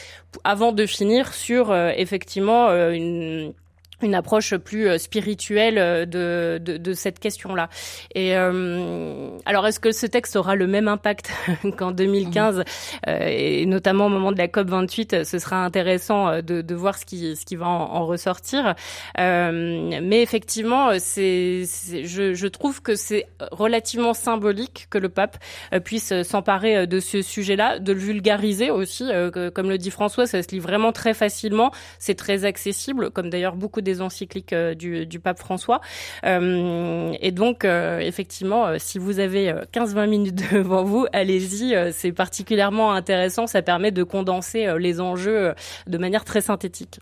[0.45, 3.55] avant de finir sur effectivement une
[4.05, 7.69] une approche plus euh, spirituelle euh, de, de, cette question-là.
[8.15, 11.33] Et euh, alors, est-ce que ce texte aura le même impact
[11.77, 12.65] qu'en 2015
[13.09, 16.99] euh, et notamment au moment de la COP 28 Ce sera intéressant de, de voir
[16.99, 18.75] ce qui, ce qui va en, ressortir.
[19.17, 21.65] Mais effectivement, c'est,
[22.05, 25.39] je, je trouve que c'est relativement symbolique que le pape
[25.85, 29.11] puisse s'emparer de ce sujet-là, de le vulgariser aussi.
[29.55, 31.71] comme le dit François, ça se lit vraiment très facilement.
[31.99, 35.81] C'est très accessible, comme d'ailleurs beaucoup des encycliques euh, du, pape François.
[36.25, 41.75] Euh, et donc, euh, effectivement, si vous avez 15-20 minutes devant vous, allez-y.
[41.93, 43.47] c'est particulièrement intéressant.
[43.47, 45.55] Ça permet de condenser les enjeux
[45.87, 46.99] de manière très synthétique.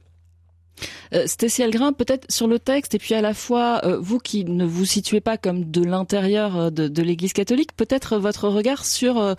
[1.14, 1.62] Euh, Stécie
[1.96, 5.36] peut-être sur le texte, et puis à la fois, vous qui ne vous situez pas
[5.36, 9.36] comme de l'intérieur de l'Église catholique, peut-être votre regard sur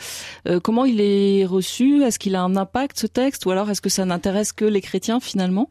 [0.61, 3.89] comment il est reçu, est-ce qu'il a un impact ce texte, ou alors est-ce que
[3.89, 5.69] ça n'intéresse que les chrétiens finalement?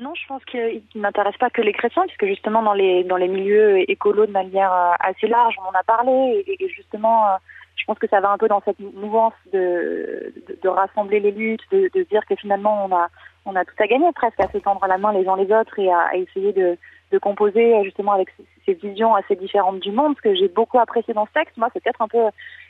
[0.00, 3.28] Non, je pense qu'il n'intéresse pas que les chrétiens, puisque justement dans les dans les
[3.28, 7.36] milieux écolos de manière euh, assez large, on en a parlé, et, justement, euh,
[7.76, 10.32] je pense que ça va un peu dans cette mouvance de,
[10.62, 13.08] de, rassembler les luttes, de, dire que finalement on a
[13.44, 15.78] on a tout à gagner presque à se tendre la main les uns les autres
[15.78, 16.78] et à, essayer de,
[17.12, 18.28] de composer justement avec
[18.64, 20.14] ces, visions assez différentes du monde.
[20.16, 22.22] Ce que j'ai beaucoup apprécié dans ce texte, moi, c'est peut-être un peu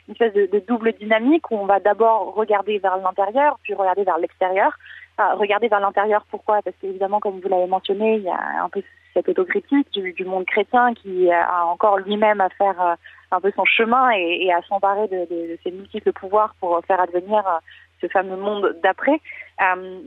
[0.07, 4.17] une espèce de double dynamique où on va d'abord regarder vers l'intérieur, puis regarder vers
[4.17, 4.71] l'extérieur
[5.17, 6.61] regarder vers l'intérieur, pourquoi?
[6.61, 8.81] Parce qu'évidemment, comme vous l'avez mentionné, il y a un peu
[9.13, 12.95] cette autocritique du, du monde chrétien qui a encore lui-même à faire euh,
[13.31, 17.59] un peu son chemin et, à s'emparer de, ses multiples pouvoirs pour faire advenir euh,
[18.01, 19.19] ce fameux monde d'après.
[19.61, 19.99] Euh,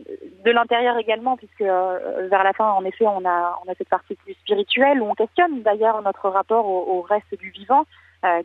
[0.44, 4.14] de l'intérieur également, puisque vers la fin, en effet, on a, on a cette partie
[4.16, 7.84] plus spirituelle où on questionne d'ailleurs notre rapport au, reste du vivant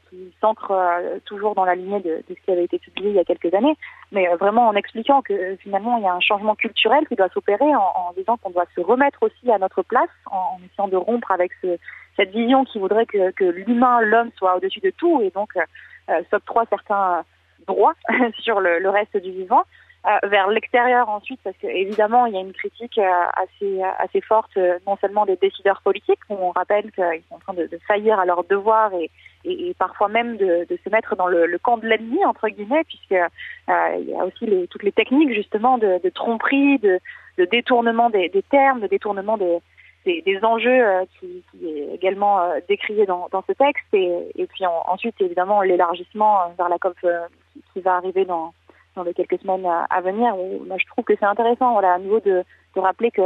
[0.10, 3.20] qui s'ancre euh, toujours dans la lignée de, ce qui avait été publié il y
[3.20, 3.76] a quelques années,
[4.12, 7.30] mais euh, vraiment en expliquant que finalement il y a un changement culturel qui doit
[7.30, 11.32] s'opérer en, disant qu'on doit se remettre aussi à notre place, en, essayant de rompre
[11.32, 11.78] avec ce,
[12.18, 16.66] cette vision qui voudrait que, l'humain, l'homme soit au-dessus de tout et donc euh, s'octroie
[16.70, 17.24] certains
[17.66, 17.96] droits
[18.40, 19.64] sur le, reste du vivant.
[20.08, 24.58] Euh, vers l'extérieur ensuite, parce qu'évidemment, il y a une critique euh, assez, assez forte,
[24.88, 28.18] non sellement des décideurs politiques, où on rappelle qu'ils sont en train de, de, faillir
[28.18, 29.12] à leurs devoirs et,
[29.44, 32.84] et, parfois même de, de, se mettre dans le, le camp de l'ennemi entre guillemets,
[32.86, 37.00] puisque euh, il y a aussi les, toutes les techniques justement de, de tromperie, de,
[37.38, 39.60] de détournement des, des, termes, de détournement des,
[40.06, 44.48] des, enjeux euh, qui, qui, est également euh, décrié dans, dans, ce texte, et, et
[44.48, 47.28] puis en, ensuite évidemment l'élargissement euh, vers la COP euh,
[47.74, 48.54] qui, va arriver dans,
[49.00, 50.38] dans les quelques semaines à, venir.
[50.38, 52.44] Où, je trouve que c'est intéressant, à nouveau de,
[52.76, 53.22] rappeler que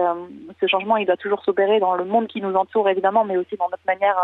[0.59, 3.55] ce changement, il doit toujours s'opérer dans le monde qui nous entoure évidemment, mais aussi
[3.55, 4.17] dans notre manière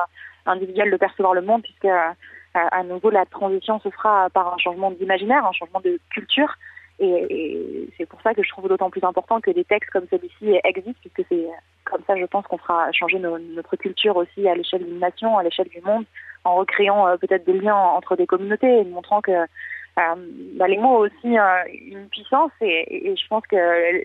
[0.48, 2.10] individuel de percevoir le monde, puisque euh,
[2.54, 6.52] à nouveau la transition se fera par un changement d'imaginaire, un changement de culture.
[7.00, 10.60] Et, c'est pour ça que je trouve d'autant plus important que des textes comme celui-ci
[10.64, 11.48] existent, puisque c'est
[11.86, 15.44] comme ça, je pense, qu'on fera changer notre culture aussi à l'échelle d'une nation, à
[15.44, 16.06] l'échelle du monde,
[16.44, 19.46] en recréant euh, peut-être des liens entre des communautés et montrant que
[20.00, 20.16] euh,
[20.56, 23.56] bah, les mots ont aussi euh, une puissance et, et, je pense que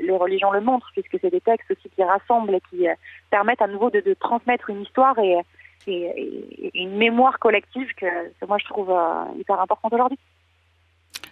[0.03, 2.95] les religions le montrent puisque c'est des textes aussi qui rassemblent et qui euh,
[3.31, 5.39] permettent à nouveau de, de transmettre une histoire et,
[5.87, 8.07] et, une mémoire collective que,
[8.41, 10.19] que moi je trouve euh, hyper importante aujourd'hui.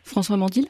[0.04, 0.68] François Mandil?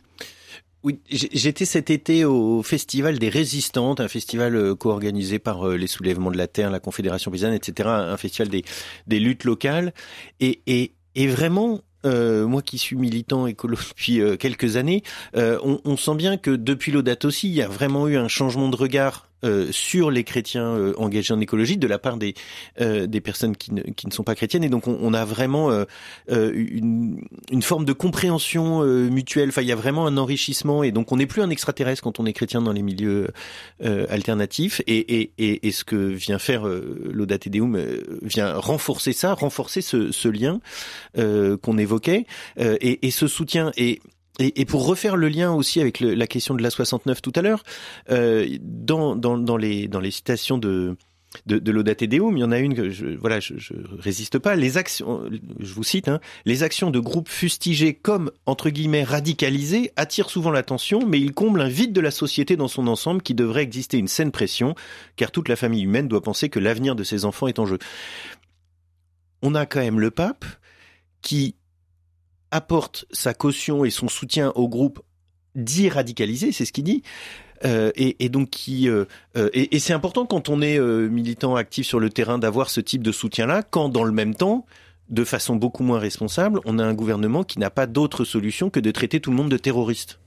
[0.85, 6.37] Oui, j'étais cet été au Festival des Résistantes, un festival co-organisé par les Soulèvements de
[6.37, 8.65] la Terre, la Confédération paysanne, etc., un festival des,
[9.07, 9.93] des luttes locales.
[10.41, 15.03] Et, et, et vraiment, euh, moi qui suis militant écolo depuis euh, quelques années,
[15.37, 18.29] euh, on, on, sent bien que depuis l'Audate aussi, il y a vraiment eu un
[18.29, 22.35] changement de regard euh, sur les chrétiens euh, engagés en écologie de la part des
[22.81, 24.65] euh, des personnes qui ne, qui ne sont pas chrétiennes.
[24.65, 25.71] Et donc on, on a vraiment
[26.29, 29.49] une, une forme de compréhension mutuelle.
[29.49, 30.83] Enfin il y a vraiment un enrichissement.
[30.83, 33.29] Et donc on n'est plus un extraterrestre quand on est chrétien dans les milieux
[33.81, 34.81] alternatifs.
[34.87, 37.79] Et, et, et, et, ce que vient faire l'Audate Deum
[38.23, 40.61] vient renforcer ça renforcer ce, ce lien
[41.17, 42.27] qu'on évoquait.
[42.59, 43.73] Et, et ce soutien.
[43.77, 44.01] Et
[44.43, 47.63] et, pour refaire le lien aussi avec la question de la 69 tout à l'heure,
[48.11, 50.97] euh, dans, les, citations de,
[51.47, 53.55] de, de l'Audate Deum, il y en a une que je, voilà, je
[53.99, 54.57] résiste pas.
[54.57, 55.23] Les actions,
[55.59, 60.51] je vous cite, hein, les actions de groupes fustigés comme entre guillemets radicalisés attirent souvent
[60.51, 63.99] l'attention, mais ils comblent un vide de la société dans son ensemble qui devrait exister
[63.99, 64.75] une saine pression,
[65.17, 67.79] car toute la famille humaine doit penser que l'avenir de ses enfants est en jeu.
[69.43, 70.45] On a quand même le pape
[71.21, 71.57] qui
[72.53, 75.01] apporte sa caution et son soutien au groupe
[75.55, 77.03] dit radicalisé, c'est ce qu'il dit,
[77.65, 82.11] et, et, donc qui et, et c'est important quand on est militant actif sur le
[82.11, 84.67] terrain d'avoir ce type de soutien-là, quand dans le même temps
[85.13, 88.81] de façon beaucoup moins responsable, on a un gouvernement qui n'a pas d'autre solution que
[88.81, 90.19] de traiter tout le monde de terroriste.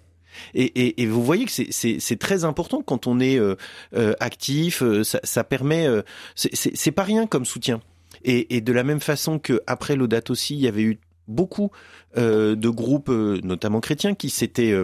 [0.54, 3.56] Et, et, vous voyez que c'est très important quand on est euh,
[3.96, 5.88] euh, actif, euh, ça, ça permet,
[6.36, 7.82] c'est pas rien comme soutien.
[8.24, 11.72] Et, de la même façon que après l'Audate aussi, il y avait eu beaucoup
[12.16, 14.76] de groupes, notamment chrétiens, qui s'étaient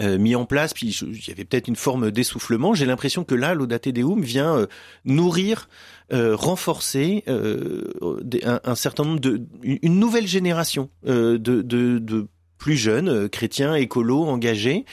[0.00, 2.74] mis en place, puis il y avait peut-être une forme d'essoufflement.
[2.74, 4.66] J'ai l'impression que là, l'Audate Deum vient
[5.04, 5.68] nourrir,
[6.12, 12.28] renforcer un, un, certain nombre de, une nouvelle génération de
[12.58, 14.84] plus jeunes, euh, chrétiens, écolos, engagés,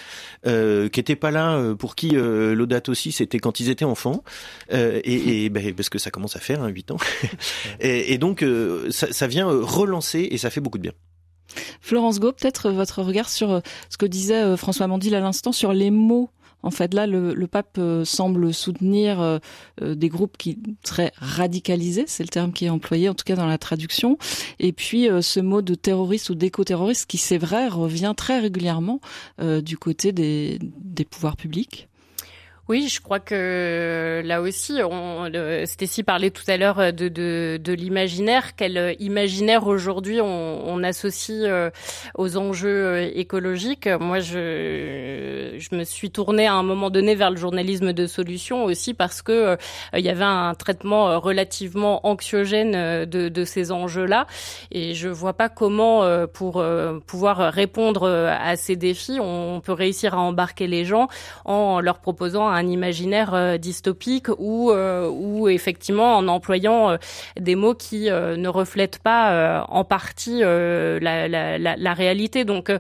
[0.46, 3.86] euh, qui n'étaient pas là, euh, pour qui euh, l'audate aussi, c'était quand ils étaient
[3.86, 4.24] enfants,
[4.72, 6.98] et, et ben, parce que ça commence à faire, hein, 8 ans.
[7.80, 8.46] et, et, donc,
[8.90, 10.94] ça, ça vient relancer et ça fait beaucoup de bien.
[11.82, 15.92] Florence Gau, peut-être votre regard sur ce que disait François Mandil à l'instant sur les
[15.92, 16.30] mots
[16.66, 19.38] en fait, là, le, pape euh, semble soutenir euh,
[19.84, 23.36] euh, des groupes qui seraient radicalisés, c'est le terme qui est employé, en tout cas
[23.36, 24.18] dans la traduction.
[24.60, 29.00] Et puis, ce mot de terroriste ou d'éco-terroriste, qui, c'est vrai, revient très régulièrement
[29.40, 30.60] du côté des
[31.10, 31.88] pouvoirs publics.
[32.68, 35.30] Oui, je crois que là aussi, on,
[35.66, 38.56] Stécie parlait tout à l'heure de, de, de l'imaginaire.
[38.56, 41.70] Quel imaginaire aujourd'hui on, on, associe euh,
[42.16, 47.30] aux enjeux euh, écologiques Moi, je, je me suis tournée à un moment donné vers
[47.30, 49.56] le journalisme de solution aussi parce que euh,
[49.94, 54.26] il y avait un traitement relativement anxiogène de, de ces enjeux-là,
[54.72, 56.64] et je vois pas comment, pour
[57.06, 61.08] pouvoir répondre à ces défis, on peut réussir à embarquer les gens
[61.46, 66.98] en leur proposant un imaginaire euh, dystopique ou euh, ou effectivement en employant euh,
[67.40, 72.46] des mots qui ne reflètent pas en partie la, réalité.
[72.46, 72.72] Donc,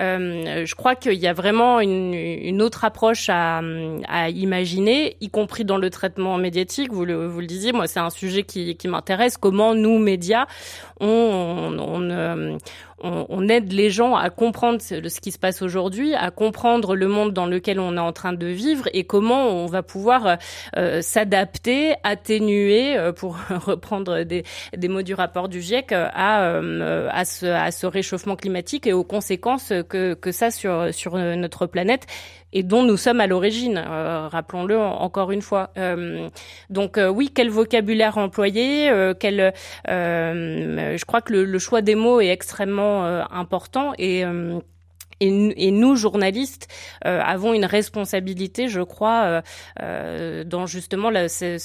[0.00, 3.60] je crois qu'il y a vraiment une, autre approche à,
[4.08, 6.92] à, imaginer, y compris dans le traitement médiatique.
[6.92, 9.36] Vous le, vous le disiez, moi, c'est un sujet qui, qui m'intéresse.
[9.36, 10.46] Comment nous, médias,
[11.00, 12.58] on, on, on,
[13.48, 17.46] aide les gens à comprendre ce, qui se passe aujourd'hui, à comprendre le monde dans
[17.46, 20.38] lequel on est en train de vivre et comment on va pouvoir
[20.76, 24.44] euh, s'adapter, atténuer, euh, pour reprendre des,
[24.88, 29.04] mots du rapport du GIEC, à, euh, à, ce, à ce réchauffement climatique et aux
[29.04, 32.06] conséquences que, que ça sur, sur notre planète
[32.52, 35.70] et dont nous sommes à l'origine, rappelons-le encore une fois.
[36.70, 39.52] donc oui, quel vocabulaire employer, quel,
[39.86, 44.58] je crois que le, le choix des mots est extrêmement euh, important et euh,
[45.20, 46.68] et, nous, journalistes,
[47.04, 49.42] euh, avons une responsabilité, je crois,
[49.76, 51.58] dans justement la, cette,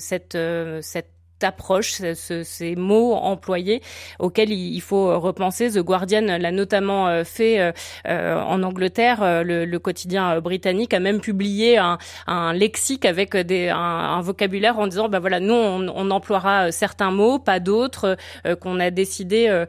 [0.00, 1.11] cette
[1.44, 3.82] approche, ces mots employés
[4.18, 5.70] auxquels il faut repenser.
[5.70, 7.72] The Guardian l'a notamment euh, fait euh,
[8.08, 9.42] euh, en Angleterre.
[9.44, 15.18] Le, quotidien britannique a même publié un, lexique avec des, un, vocabulaire en disant, bah
[15.18, 18.16] voilà, nous on, emploiera certains mots, pas d'autres,
[18.60, 19.64] qu'on a décidé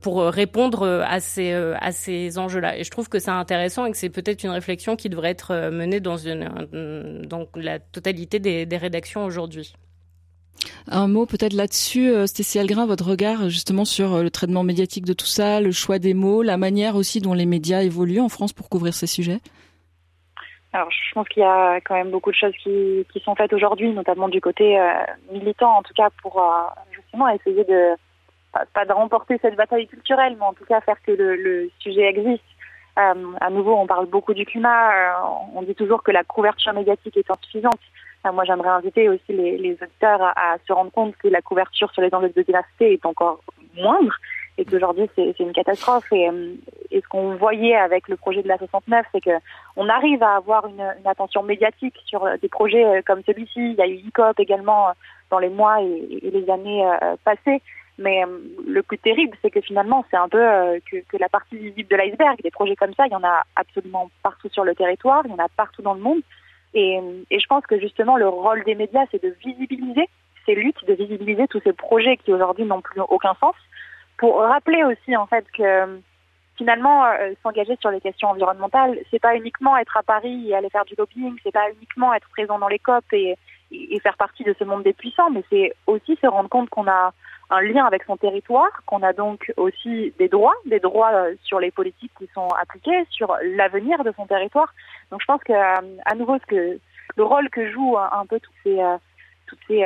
[0.00, 2.76] pour répondre à ces à ces enjeux-là.
[2.78, 5.70] Et je trouve que c'est intéressant et que c'est peut-être une réflexion qui devrait être
[5.70, 9.74] menée dans une dans la totalité des, des rédactions aujourd'hui.
[10.90, 15.04] Un mot peut-être là-dessus, euh, Stécie Algrin, votre regard justement sur euh, le traitement médiatique
[15.04, 18.28] de tout ça, le choix des mots, la manière aussi dont les médias évoluent en
[18.28, 19.38] France pour couvrir ces sujets?
[20.72, 23.92] Alors, je pense qu'il y a quand même beaucoup de choses qui, sont faites aujourd'hui,
[23.92, 24.92] notamment du côté euh,
[25.32, 26.42] militant, en tout cas pour
[26.92, 27.94] justement essayer de
[28.74, 32.44] pas de remporter cette bataille culturelle, mais en tout cas faire que le sujet existe.
[32.96, 35.22] à nouveau, on parle beaucoup du climat.
[35.54, 37.80] on dit toujours que la couverture médiatique est insuffisante
[38.32, 42.02] moi, j'aimerais inviter aussi les, les auditeurs à, se rendre compte que la couverture sur
[42.02, 43.40] les enjeux de diversité est encore
[43.76, 44.14] moindre
[44.58, 46.12] et qu'aujourd'hui c'est une catastrophe.
[46.12, 46.54] Et, euh,
[46.90, 49.30] et ce qu'on voyait avec le projet de la 69, c'est que
[49.76, 53.52] on arrive à avoir une, attention médiatique sur euh, des projets euh, comme celui-ci.
[53.56, 54.88] Il y a eu ICOP également
[55.30, 56.84] dans les mois et, et les années
[57.24, 57.62] passées.
[58.00, 58.22] Mais
[58.64, 60.38] le plus terrible, c'est que finalement, c'est un peu
[60.88, 62.40] que, que, la partie visible de l'iceberg.
[62.42, 65.34] Des projets comme ça, il y en a absolument partout sur le territoire, il y
[65.34, 66.20] en a partout dans le monde.
[66.74, 67.00] Et,
[67.30, 70.08] je pense que justement, le rôle des médias, c'est de visibiliser
[70.46, 73.54] ces luttes, de visibiliser tous ces projets qui aujourd'hui n'ont plus aucun sens,
[74.16, 76.00] pour rappeler aussi en fait que
[76.56, 80.70] finalement, euh, s'engager sur les questions environnementales, c'est pas uniquement être à Paris et aller
[80.70, 83.36] faire du lobbying, c'est pas uniquement être présent dans les COP et
[84.02, 87.12] faire partie de ce monde des puissants, mais c'est aussi se rendre compte qu'on a
[87.50, 91.60] un lien avec son territoire, qu'on a donc aussi des droits, des droits euh, sur
[91.60, 94.72] les politiques qui sont appliquées, sur l'avenir de son territoire.
[95.10, 96.78] Donc je pense que euh, à nouveau ce que
[97.16, 98.96] le rôle que jouent un, peu toutes ces euh,
[99.46, 99.82] toutes ces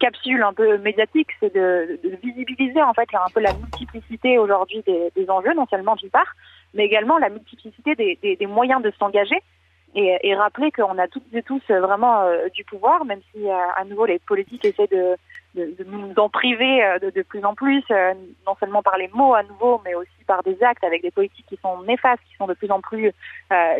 [0.00, 5.30] capsules un peu médiatiques, c'est de, visibiliser en fait un peu la multiplicité aujourd'hui des,
[5.30, 6.34] enjeux, non seulement d'une part,
[6.74, 9.40] mais également la multiplicité des, moyens de s'engager
[9.94, 14.18] et rappeler qu'on a toutes et tous vraiment du pouvoir, même si à nouveau les
[14.18, 15.16] politiques essaient de,
[15.54, 17.82] de, de nous en priver de, de, plus en plus,
[18.46, 21.46] non seulement par les mots à nouveau, mais aussi par des actes avec des politiques
[21.48, 23.12] qui sont néfastes, qui sont de plus en plus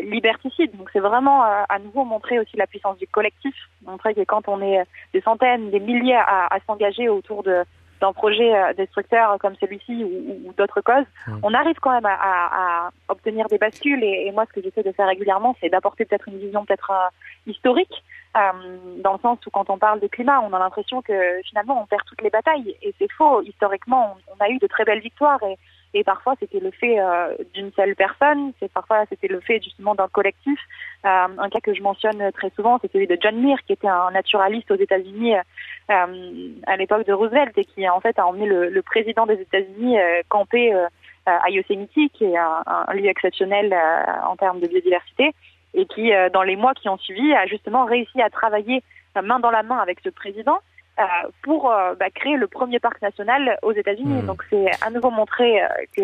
[0.01, 0.75] liberticides.
[0.77, 3.55] Donc c'est vraiment à nouveau montrer aussi la puissance du collectif,
[3.85, 7.63] montrer que quand on est des centaines, des milliers à, à s'engager autour de
[8.05, 11.39] d'un projet euh, destructeur comme celui-ci ou, ou d'autres causes, mmh.
[11.43, 14.03] on arrive quand même à, à, à obtenir des bascules.
[14.03, 16.91] Et, et moi, ce que j'essaie de faire régulièrement, c'est d'apporter peut-être une vision peut-être
[16.91, 18.03] euh, historique,
[18.37, 21.81] euh, dans le sens où quand on parle de climat, on a l'impression que finalement
[21.81, 22.75] on perd toutes les batailles.
[22.81, 23.41] Et c'est faux.
[23.41, 25.41] Historiquement, on, on, a eu de très belles victoires.
[25.43, 25.57] Et,
[25.95, 29.95] et parfois c'était le fait euh, d'une seule personne, c'est parfois c'était le fait justement
[29.95, 30.59] d'un collectif.
[31.05, 33.87] Euh, un cas que je mentionne très souvent, c'est celui de John Muir, qui était
[33.87, 38.45] un naturaliste aux États-Unis euh, à l'époque de Roosevelt et qui en fait a emmené
[38.45, 40.73] le, président des États-Unis camper
[41.25, 43.75] à Yosemite, qui est un, lieu exceptionnel
[44.27, 45.31] en termes de biodiversité,
[45.73, 48.83] et qui dans les mois qui ont suivi a justement réussi à travailler
[49.23, 50.59] main dans la main avec ce président
[51.41, 54.21] pour euh, bah, créer le premier parc national aux États-Unis.
[54.21, 54.25] Mmh.
[54.25, 56.01] Donc c'est à nouveau montrer euh, que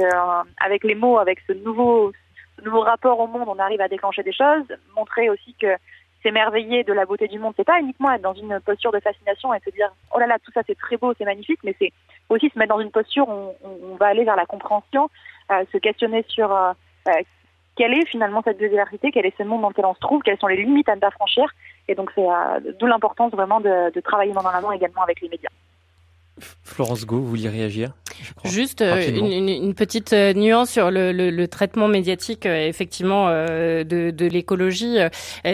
[0.64, 2.12] avec les mots, avec ce nouveau,
[2.58, 4.66] ce nouveau rapport au monde, on arrive à déclencher des choses.
[4.96, 5.76] Montrer aussi que
[6.24, 9.54] s'émerveiller de la beauté du monde, c'est pas uniquement être dans une posture de fascination
[9.54, 11.92] et se dire oh là là tout ça c'est très beau, c'est magnifique, mais c'est
[12.30, 15.10] aussi se mettre dans une posture où on, on va aller vers la compréhension,
[15.52, 16.74] euh, se questionner sur euh,
[17.76, 20.40] quelle est finalement cette biodiversité, quel est ce monde dans lequel on se trouve, quelles
[20.40, 21.46] sont les limites à ne pas franchir.
[21.88, 25.22] Et donc c'est euh, d'où l'importance vraiment de, travailler main dans la main également avec
[25.22, 25.50] les médias.
[26.64, 27.94] Florence Go, vous vouliez réagir
[28.46, 33.28] Juste euh, une, une, petite euh, nuance sur le, le, le traitement médiatique, euh, effectivement,
[33.30, 34.98] de, de l'écologie.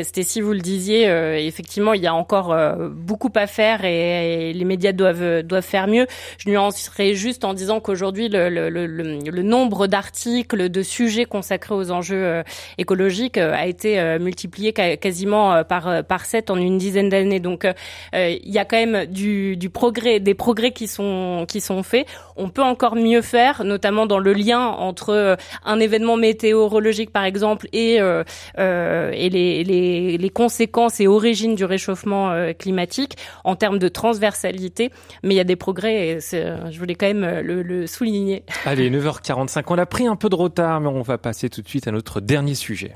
[0.02, 1.08] si vous le disiez,
[1.46, 2.56] effectivement, il y a encore
[2.90, 6.08] beaucoup à faire et, et, les médias doivent doivent faire mieux.
[6.38, 12.44] Je nuancerai juste en disant qu'aujourd'hui, le, nombre d'articles, de sujets consacrés aux enjeux
[12.78, 17.40] écologiques a été multiplié quasiment par par sept en une dizaine d'années.
[17.40, 17.68] Donc,
[18.14, 22.06] il y a quand même du, du progrès, des progrès qui sont qui sont faits.
[22.36, 27.24] On peut encore mieux faire, notamment dans le lien entre euh, un événement météorologique par
[27.24, 28.24] exemple et euh,
[28.60, 33.88] euh, et les, les, les conséquences et origines du réchauffement euh, climatique en termes de
[33.88, 34.92] transversalité.
[35.24, 36.10] Mais il y a des progrès.
[36.10, 38.44] Et je voulais quand même le, le souligner.
[38.66, 39.64] Allez, 9h45.
[39.70, 41.92] On a pris un peu de retard, mais on va passer tout de suite à
[41.92, 42.96] notre dernier sujet.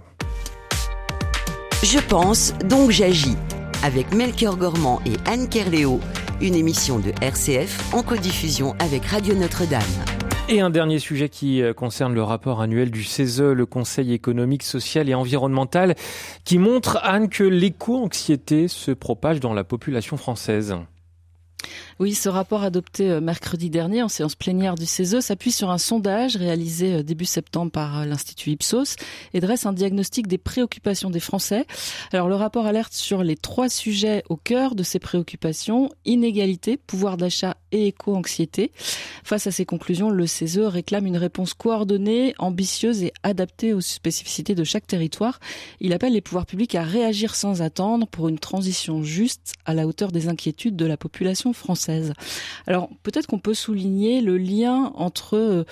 [1.84, 3.36] Je pense, donc j'agis.
[3.84, 5.99] Avec Melchior Gormand et Anne Kerléo
[6.41, 9.82] une émission de RCF en codiffusion avec Radio Notre-Dame.
[10.49, 14.63] Et un dernier sujet qui euh, concerne le rapport annuel du CESE, le Conseil économique,
[14.63, 15.95] social et environnemental,
[16.43, 20.75] qui montre, Anne, que l'éco-anxiété se propage dans la population française.
[22.01, 25.77] Oui, ce rapport adopté euh, mercredi dernier en séance plénière du CESE s'appuie sur un
[25.77, 28.95] sondage réalisé euh, début septembre par euh, l'Institut Ipsos
[29.35, 31.67] et dresse un diagnostic des préoccupations des Français.
[32.11, 37.17] Alors le rapport alerte sur les trois sujets au cœur de ces préoccupations, inégalité, pouvoir
[37.17, 38.71] d'achat et éco-anxiété.
[39.23, 44.55] Face à ces conclusions, le CESE réclame une réponse coordonnée, ambitieuse et adaptée aux spécificités
[44.55, 45.39] de chaque territoire.
[45.79, 49.85] Il appelle les pouvoirs publics à réagir sans attendre pour une transition juste à la
[49.85, 51.90] hauteur des inquiétudes de la population française.
[52.67, 55.63] Alors peut-être qu'on peut souligner le lien entre euh,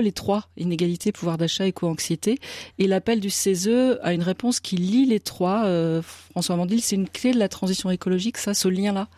[0.00, 2.38] les trois inégalités, pouvoir d'achat, éco-anxiété,
[2.78, 5.64] et l'appel du CESE à une réponse qui lie les trois.
[5.64, 9.08] Euh, François Mandil, c'est une clé de la transition écologique, ça, ce lien-là?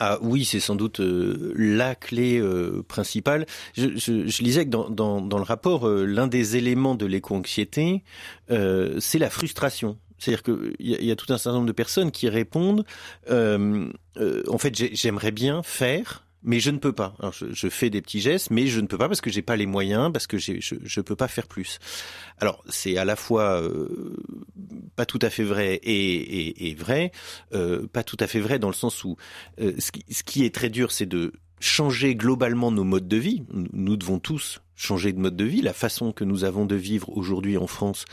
[0.00, 2.40] Ah oui, c'est sans doute euh, la clé
[2.86, 3.46] principale.
[3.76, 8.04] Je, lisais que dans, le rapport, l'un des éléments de l'éco-anxiété,
[8.48, 9.98] c'est la frustration.
[10.18, 12.84] C'est-à-dire qu'il y, y, a tout un certain nombre de personnes qui répondent,
[13.28, 17.14] en fait, j'aimerais bien faire, mais je ne peux pas.
[17.18, 19.42] Alors je, je, fais des petits gestes, mais je ne peux pas parce que j'ai
[19.42, 21.78] pas les moyens, parce que je je peux pas faire plus.
[22.38, 24.16] Alors c'est à la fois euh,
[24.96, 27.12] pas tout à fait vrai et, et, et vrai,
[27.54, 29.16] euh, pas tout à fait vrai dans le sens où
[29.60, 33.16] euh, ce, qui, ce qui est très dur, c'est de changer globalement nos modes de
[33.16, 33.42] vie.
[33.52, 35.60] Nous devons tous changer de mode de vie.
[35.60, 38.04] La façon que nous avons de vivre aujourd'hui en France,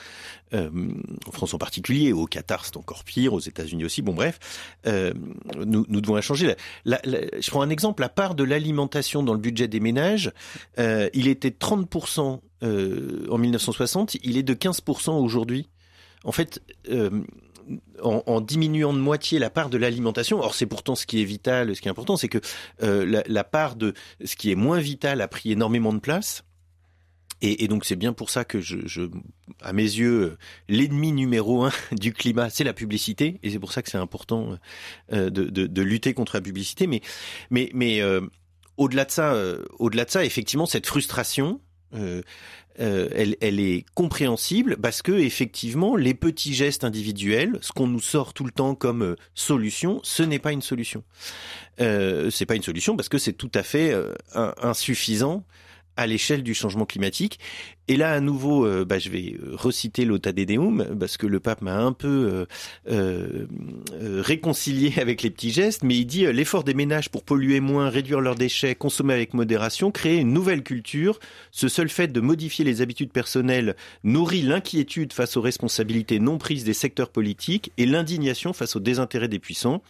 [0.53, 0.69] euh,
[1.27, 4.01] en France en particulier, au Qatar c'est encore pire, aux États-Unis aussi.
[4.01, 4.39] Bon bref,
[4.87, 5.13] euh,
[5.65, 6.55] nous, nous, devons la changer.
[6.83, 8.01] La, la, je prends un exemple.
[8.01, 10.31] La part de l'alimentation dans le budget des ménages,
[10.79, 15.69] euh, il était 30% euh, en 1960, il est de 15% aujourd'hui.
[16.23, 17.21] En fait, euh,
[18.01, 20.39] en, en, diminuant de moitié la part de l'alimentation.
[20.39, 22.39] Or, c'est pourtant ce qui est vital, ce qui est important, c'est que
[22.83, 23.93] euh, la, la, part de
[24.23, 26.43] ce qui est moins vital a pris énormément de place.
[27.41, 29.09] Et, donc c'est bien pour ça que je,
[29.61, 30.37] à mes yeux,
[30.69, 34.57] l'ennemi numéro un du climat, c'est la publicité, et c'est pour ça que c'est important
[35.11, 36.87] euh, de, lutter contre la publicité.
[36.87, 38.21] Mais, euh,
[38.77, 41.61] au-delà de ça, euh, au-delà de ça, effectivement, cette frustration,
[42.77, 48.43] elle, est compréhensible parce que effectivement, les petits gestes individuels, ce qu'on nous sort tout
[48.43, 51.03] le temps comme solution, ce n'est pas une solution.
[51.79, 53.93] Euh, c'est pas une solution parce que c'est tout à fait
[54.33, 55.45] insuffisant
[55.97, 57.39] à l'échelle du changement climatique.
[57.87, 61.61] Et là, à nouveau, euh, bah, je vais reciter l'Ota Deum, parce que le pape
[61.61, 62.47] m'a un peu
[62.89, 63.47] euh,
[63.93, 67.89] euh, réconcilié avec les petits gestes, mais il dit l'effort des ménages pour polluer moins,
[67.89, 71.19] réduire leurs déchets, consommer avec modération, créer une nouvelle culture.
[71.51, 76.63] Ce seul fait de modifier les habitudes personnelles nourrit l'inquiétude face aux responsabilités non prises
[76.63, 79.83] des secteurs politiques et l'indignation face au désintérêt des puissants.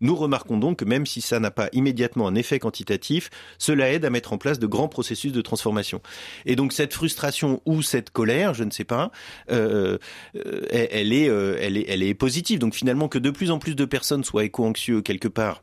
[0.00, 4.04] Nous remarquons donc que même si ça n'a pas immédiatement un effet quantitatif, cela aide
[4.04, 6.00] à mettre en place de grands processus de transformation.
[6.46, 9.10] Et donc cette frustration ou cette colère, je ne sais pas,
[9.50, 9.98] euh,
[10.36, 12.58] euh elle, est, euh, elle, est, elle est positive.
[12.58, 15.62] Donc finalement que de plus en plus de personnes soient éco-anxieux quelque part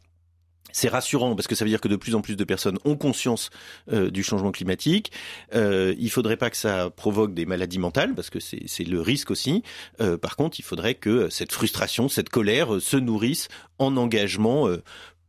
[0.73, 2.95] c'est rassurant parce que ça veut dire que de plus en plus de personnes ont
[2.95, 3.49] conscience
[3.91, 5.11] euh, du changement climatique.
[5.55, 9.31] Euh, il faudrait pas que ça provoque des maladies mentales parce que c'est le risque
[9.31, 9.63] aussi.
[9.99, 13.47] Euh, par contre, il faudrait que cette frustration, cette colère euh, se nourrisse
[13.79, 14.67] en engagement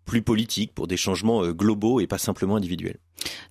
[0.04, 2.98] plus politique pour des changements globaux et pas simplement individuels.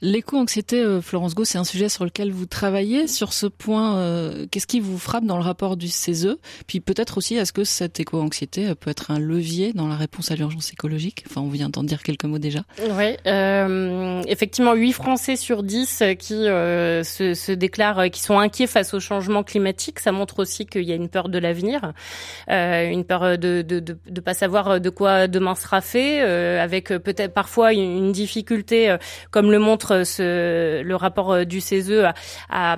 [0.01, 3.07] L'éco-anxiété, euh, Florence Gau, c'est un sujet sur lequel vous travaillez.
[3.07, 7.19] Sur ce point, euh, qu'est-ce qui vous frappe dans le rapport du CESE Puis peut-être
[7.19, 10.73] aussi, est-ce que cette éco-anxiété euh, peut être un levier dans la réponse à l'urgence
[10.73, 11.23] écologique?
[11.29, 12.61] Enfin, on vient d'en dire quelques mots déjà.
[12.79, 18.95] Oui, euh, effectivement, 8 Français sur 10 qui se, se, déclarent, qui sont inquiets face
[18.95, 19.99] au changement climatique.
[19.99, 21.93] Ça montre aussi qu'il y a une peur de l'avenir,
[22.47, 27.33] une peur de de, de de pas savoir de quoi demain sera fait, avec peut-être
[27.33, 28.95] parfois une difficulté,
[29.29, 32.03] comme le montre ce, le rapport euh, du CESE
[32.49, 32.75] à,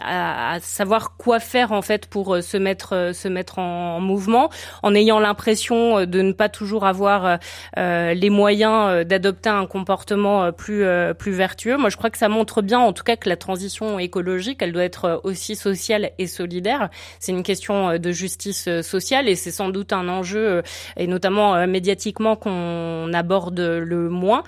[0.00, 4.00] à, à, savoir quoi faire en fait pour euh, se mettre euh, se mettre en,
[4.00, 4.50] mouvement,
[4.82, 7.38] en ayant l'impression de ne pas toujours avoir
[7.78, 10.84] euh, les moyens d'adopter un comportement plus
[11.18, 11.76] plus vertueux.
[11.76, 14.72] Moi, je crois que ça montre bien, en tout cas, que la transition écologique, elle
[14.72, 16.90] doit être aussi sociale et solidaire.
[17.20, 20.62] C'est une question de justice sociale et c'est sans doute un enjeu,
[20.96, 24.42] et notamment médiatiquement, qu'on aborde le moins,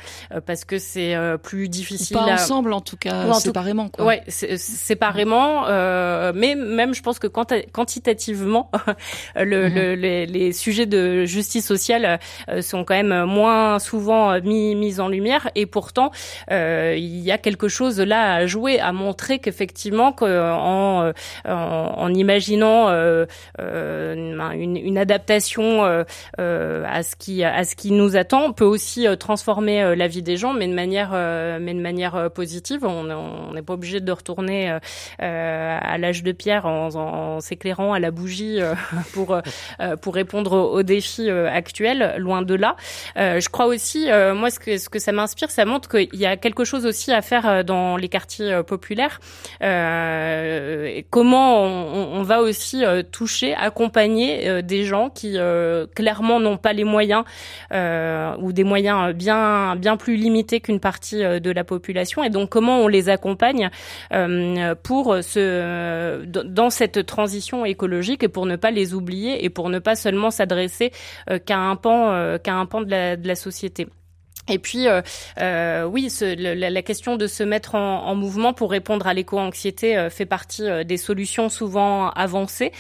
[0.47, 2.17] parce que c'est euh, plus difficile.
[2.17, 3.89] Pas ensemble en tout cas, séparément.
[3.89, 4.05] Quoi.
[4.05, 5.65] Ouais, séparément.
[5.69, 8.71] Euh, mais même, je pense que quantitativement,
[9.37, 9.75] le, mhm.
[9.75, 15.01] le, les, les, sujets de justice sociale euh, sont quand même moins souvent mis, mis
[15.01, 15.51] en lumière.
[15.55, 16.11] Et pourtant,
[16.51, 21.13] euh, il y a quelque chose là à jouer, à montrer qu'effectivement, qu'en en,
[21.47, 23.27] en, imaginant euh,
[23.59, 29.95] une, une, adaptation à ce qui à ce qui nous attend, on peut aussi transformer
[29.97, 32.85] la vie des gens, mais de manière euh, mais de manière euh, positive.
[32.85, 38.11] On n'est pas obligé de retourner euh, à l'âge de pierre en, s'éclairant à la
[38.11, 38.59] bougie
[39.13, 39.37] pour
[40.01, 42.15] pour répondre aux, défis actuels.
[42.19, 42.77] Loin de là.
[43.17, 46.37] je crois aussi, moi, ce que ce que ça m'inspire, ça montre qu'il y a
[46.37, 49.21] quelque chose aussi à faire dans les quartiers populaires.
[51.11, 52.83] comment on, on, va aussi
[53.13, 55.37] toucher, accompagner des gens qui
[55.95, 57.25] clairement n'ont pas les moyens
[57.73, 62.51] ou des moyens bien bien plus limités qu'une partie euh, de la population et donc
[62.51, 63.71] comment on les accompagne
[64.13, 69.69] euh, pour ce dans cette transition écologique et pour ne pas les oublier et pour
[69.71, 70.93] ne pas seulement s'adresser
[71.31, 73.87] euh, qu'à un pan qu'à un pan de la, de la société.
[74.49, 75.01] Et puis, euh,
[75.41, 79.15] euh, oui, ce, la, la, question de se mettre en, en mouvement pour répondre à
[79.15, 82.71] l'éco-anxiété euh, fait partie euh, des solutions souvent avancées,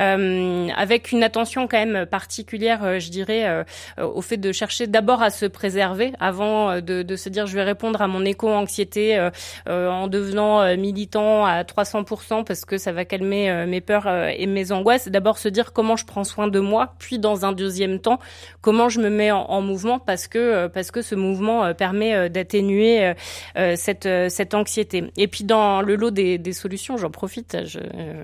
[0.00, 3.64] euh, avec une attention quand même particulière, je dirais,
[4.00, 7.62] au fait de chercher d'abord à se préserver avant de, de, se dire je vais
[7.62, 9.28] répondre à mon éco-anxiété
[9.66, 15.08] en devenant militant à 300% parce que ça va calmer mes peurs et mes angoisses.
[15.08, 18.18] D'abord se dire comment je prends soin de moi, puis dans un deuxième temps
[18.60, 22.14] comment je me mets en, en mouvement parce que parce que ce mouvement euh, permet
[22.14, 23.12] euh, d'atténuer
[23.56, 25.04] euh, cette, cette anxiété.
[25.16, 27.56] Et puis dans le lot des, solutions, j'en profite,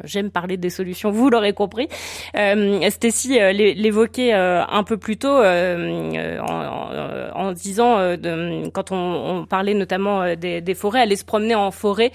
[0.04, 1.88] j'aime parler des solutions, vous l'aurez compris.
[2.36, 8.16] Euh, Stécie l'évoquait un peu plus tôt en, disant,
[8.72, 12.12] quand on, parlait notamment des, des, forêts, aller se promener en forêt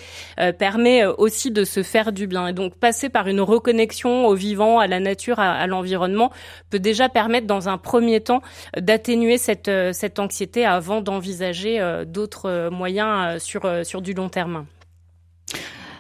[0.59, 2.47] permet aussi de se faire du bien.
[2.47, 6.31] Et donc passer par une reconnexion au vivant, à la nature, à, à l'environnement
[6.69, 8.41] peut déjà permettre dans un premier temps
[8.77, 14.29] d'atténuer cette, cette anxiété avant d'envisager euh, d'autres euh, moyens euh, sur, sur du long
[14.29, 14.65] terme.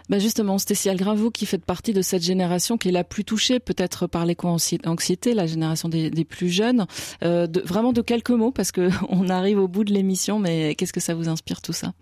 [0.09, 3.23] Bah justement, Stécie Algrin, vous qui faites partie de cette génération qui est la plus
[3.23, 6.85] touchée peut-être par l'éco-anxiété, la génération des, des plus jeunes,
[7.23, 10.75] euh, de, vraiment de quelques mots parce que on arrive au bout de l'émission, mais
[10.75, 11.93] qu'est-ce que ça vous inspire tout ça?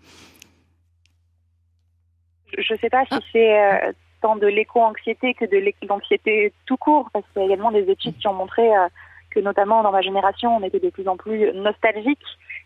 [2.58, 3.20] Je ne sais pas si ah.
[3.32, 7.70] c'est euh, tant de l'éco-anxiété que de l'anxiété tout court, parce qu'il y a également
[7.70, 8.88] des études qui ont montré euh,
[9.30, 12.18] que notamment dans ma génération, on était de plus en plus nostalgique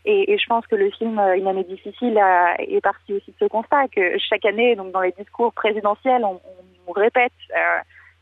[0.09, 2.19] Et, je pense que le film Une année difficile
[2.59, 6.41] est parti aussi de ce constat que chaque année, donc dans les discours présidentiels, on,
[6.93, 7.33] répète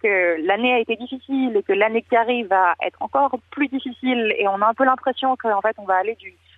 [0.03, 4.35] que l'année a été difficile et que l'année qui arrive va être encore plus difficile.
[4.39, 6.17] Et on a un peu l'impression qu'en fait, on va aller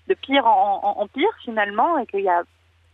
[0.08, 2.42] de pire en, pire finalement et qu'il y a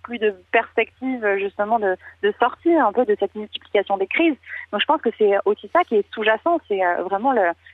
[0.03, 4.37] plus de perspective justement de, de sortir un peu de cette multiplication des crises.
[4.73, 7.33] Donc je pense que c'est aussi ça qui est sous-jacent, c'est euh, vraiment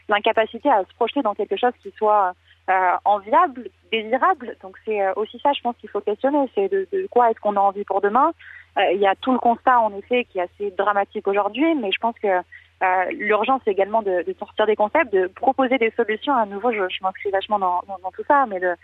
[0.09, 2.34] l'incapacité à se projeter dans quelque chose qui soit
[2.69, 4.57] euh, enviable, désirable.
[4.62, 7.41] Donc c'est euh, aussi ça, je pense qu'il faut questionner, c'est de, de, quoi est-ce
[7.41, 8.33] qu'on a envie pour demain?
[8.79, 11.91] Euh, il y a tout le constat en effet qui est assez dramatique aujourd'hui, mais
[11.93, 15.91] je pense que euh, l'urgence c'est également de, de, sortir des concepts, de proposer des
[15.97, 16.35] solutions.
[16.35, 18.75] À nouveau, je, je m'inscris vachement dans, dans, dans, tout ça, mais de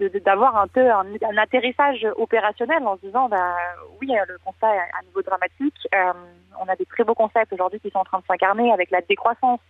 [0.00, 3.54] d'avoir un peu un, un, atterrissage opérationnel en se disant bah
[4.00, 5.76] oui le constat est à nouveau dramatique.
[5.94, 6.12] Euh,
[6.60, 9.00] on a des très beaux concepts aujourd'hui qui sont en train de s'incarner avec la
[9.00, 9.60] décroissance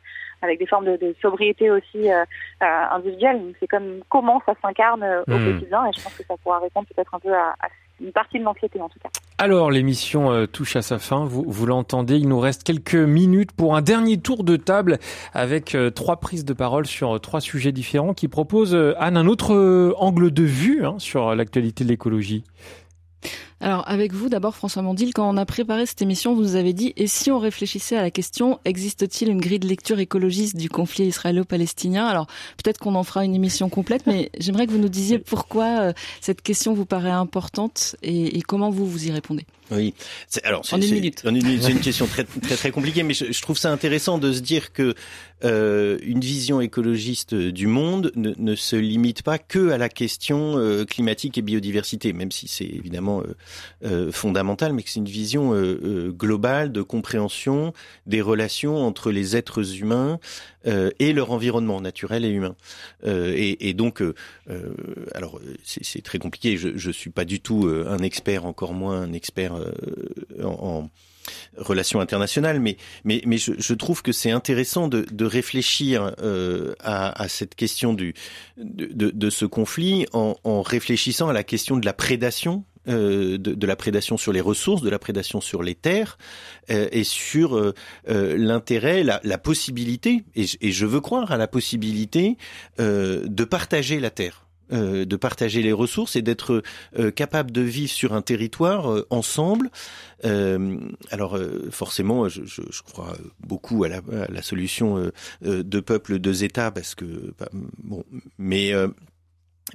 [0.43, 2.25] avec des formes de, de sobriété aussi euh,
[2.63, 5.53] euh, individuelle c'est comme comment ça s'incarne au mmh.
[5.53, 5.87] quotidien.
[5.87, 7.69] Et je pense que ça pourra répondre peut-être un peu à, à
[8.01, 9.09] une partie de l'anxiété en tout cas.
[9.39, 13.77] Alors l'émission euh, touche à sa fin, vous, l'entendez, il nous reste quelques minutes pour
[13.77, 14.99] un dernier tour de table
[15.33, 19.27] avec euh, trois prises de parole sur euh, trois sujets différents qui proposent Anne un
[19.27, 22.45] autre angle de vue hein, sur l'actualité de l'écologie.
[23.61, 26.73] Alors avec vous d'abord François Mandil, quand on a préparé cette émission, vous nous avez
[26.73, 30.69] dit et si on réfléchissait à la question existe-t-il une grille de lecture écologiste du
[30.69, 32.07] conflit israélo-palestinien?
[32.07, 32.27] Alors
[32.63, 35.93] peut-être qu'on en fera une émission complète, mais j'aimerais que vous nous disiez pourquoi euh,
[36.21, 39.47] cette question vous paraît importante et, et comment vous vous y répondez.
[39.71, 39.95] Oui.
[40.43, 41.23] Alors, c'est, en une minute.
[41.63, 44.41] C'est une question très, très, très compliquée, mais je, je, trouve ça intéressant de se
[44.41, 44.95] dire que
[45.45, 50.59] euh, une vision écologiste du monde ne, ne, se limite pas que à la question
[50.59, 53.35] euh, climatique et biodiversité, même si c'est évidemment euh,
[53.85, 57.73] euh fondamental, mais que c'est une vision euh, euh, globale de compréhension
[58.07, 60.19] des relations entre les êtres humains
[60.99, 62.57] et leur environnement naturel et humain.
[63.05, 64.03] Et, et, donc,
[65.15, 66.57] alors c'est, très compliqué.
[66.57, 69.53] Je, je suis pas du tout un expert, encore moins un expert
[70.43, 70.91] en, en
[71.57, 76.75] relations internationales, mais mais mais je, je trouve que c'est intéressant de, de réfléchir euh,
[76.81, 78.15] à, à, cette question du
[78.57, 82.65] de, de, de ce conflit en, en, réfléchissant à la question de la prédation.
[82.87, 86.19] Euh, de, la prédation sur les ressources, de la prédation sur les terres,
[86.71, 87.73] euh, et sur euh,
[88.37, 92.37] l'intérêt, la, possibilité, et, je veux croire à la possibilité
[92.79, 96.63] de partager la terre de partager les ressources et d'être
[96.99, 99.71] euh, capable de vivre sur un territoire ensemble.
[100.23, 101.39] Alors
[101.71, 105.11] forcément, je, crois beaucoup à la, solution
[105.43, 108.05] de peuple, deux États, parce que bah, bon,
[108.39, 108.73] mais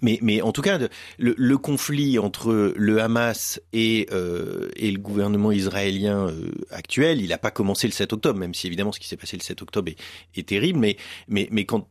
[0.02, 0.80] mais, mais en tout cas,
[1.18, 7.38] le, conflit entre le Hamas et, euh, et le gouvernement israélien euh, actuel, il n'a
[7.38, 9.92] pas commencé le 7 octobre, même si évidemment ce qui s'est passé le 7 octobre
[10.36, 10.80] est, terrible.
[11.28, 11.86] Mais, quand,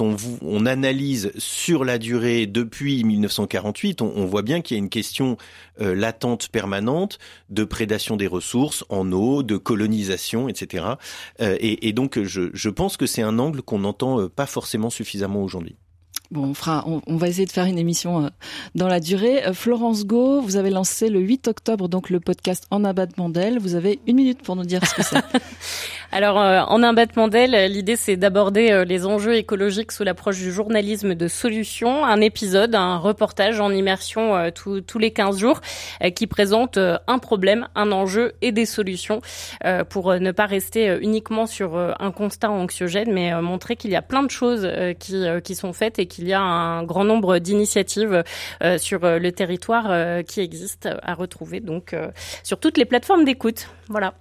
[0.00, 4.90] on, analyse sur la durée depuis 1948, on, on voit bien qu'il y a une
[4.90, 5.36] question
[5.80, 7.18] euh, latente permanente
[7.50, 10.84] de prédation des ressources en eau, de colonisation, etc.
[11.40, 14.46] Euh, et, et, donc, je, je pense que c'est un angle qu'on n'entend euh, pas
[14.46, 15.76] forcément suffisamment aujourd'hui.
[16.30, 18.28] Bon, on, fera, on, va essayer de faire une émission euh,
[18.74, 19.44] dans la durée.
[19.46, 23.58] Euh, Florence Go, vous avez lancé le 8 octobre donc le podcast En abattement d'elle.
[23.58, 25.18] Vous avez une minute pour nous dire ce que c'est.
[26.12, 30.50] Alors, euh, en un battement d'aile, l'idée c'est d'aborder les enjeux écologiques sous l'approche du
[30.50, 32.06] journalisme de solutions.
[32.06, 35.60] Un épisode, un reportage en immersion tous, les 15 jours
[36.14, 39.20] qui présente un problème, un enjeu et des solutions
[39.88, 44.22] pour ne pas rester uniquement sur un constat anxiogène, mais montrer qu'il y a plein
[44.22, 44.68] de choses
[45.00, 48.22] qui, qui sont faites et qu'il y a un grand nombre d'initiatives
[48.78, 51.94] sur le territoire qui existent à retrouver donc
[52.42, 53.68] sur toutes les plateformes d'écoute.
[53.88, 54.14] Voilà.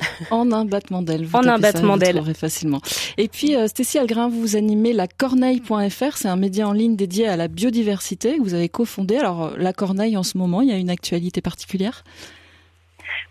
[0.30, 1.26] En un battement d'aile.
[1.32, 2.22] En un battement d'aile.
[2.34, 2.80] facilement.
[3.16, 6.16] Et puis, euh, Stécie Algrin, vous animez la Corneille.fr.
[6.16, 9.16] C'est un média en ligne dédié à la biodiversité que vous avez cofondé.
[9.16, 12.04] Alors, euh, la Corneille, en ce moment, il y a une actualité particulière?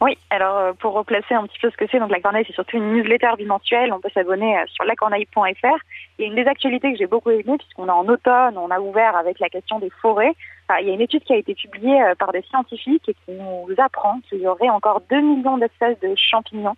[0.02, 2.54] Oui, alors euh, pour replacer un petit peu ce que c'est, donc la Corneille, c'est
[2.54, 3.92] surtout une newsletter bimensuelle.
[3.92, 5.78] On peut s'abonner euh, sur lacorneille.fr.
[6.20, 9.16] Et une des actualités que j'ai beaucoup aimé, puisqu'on est en automne, on a ouvert
[9.16, 10.34] avec la question des forêts.
[10.82, 13.32] il y a une étude qui a été publiée euh, par des scientifiques et qui
[13.32, 16.76] nous apprend qu'il y aurait encore 2 millions d'espèces de champignons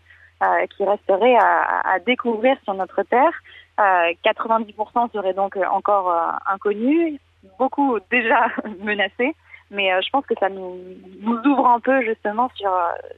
[0.75, 3.31] qui resteraient à, découvrir sur notre terre.
[3.79, 6.11] Euh, 90% seraient donc encore
[6.47, 7.19] inconnus,
[7.59, 8.47] beaucoup déjà
[8.79, 9.35] menacés.
[9.71, 10.77] Mais euh, je pense que ça nous,
[11.21, 12.71] nous, ouvre un peu justement sur,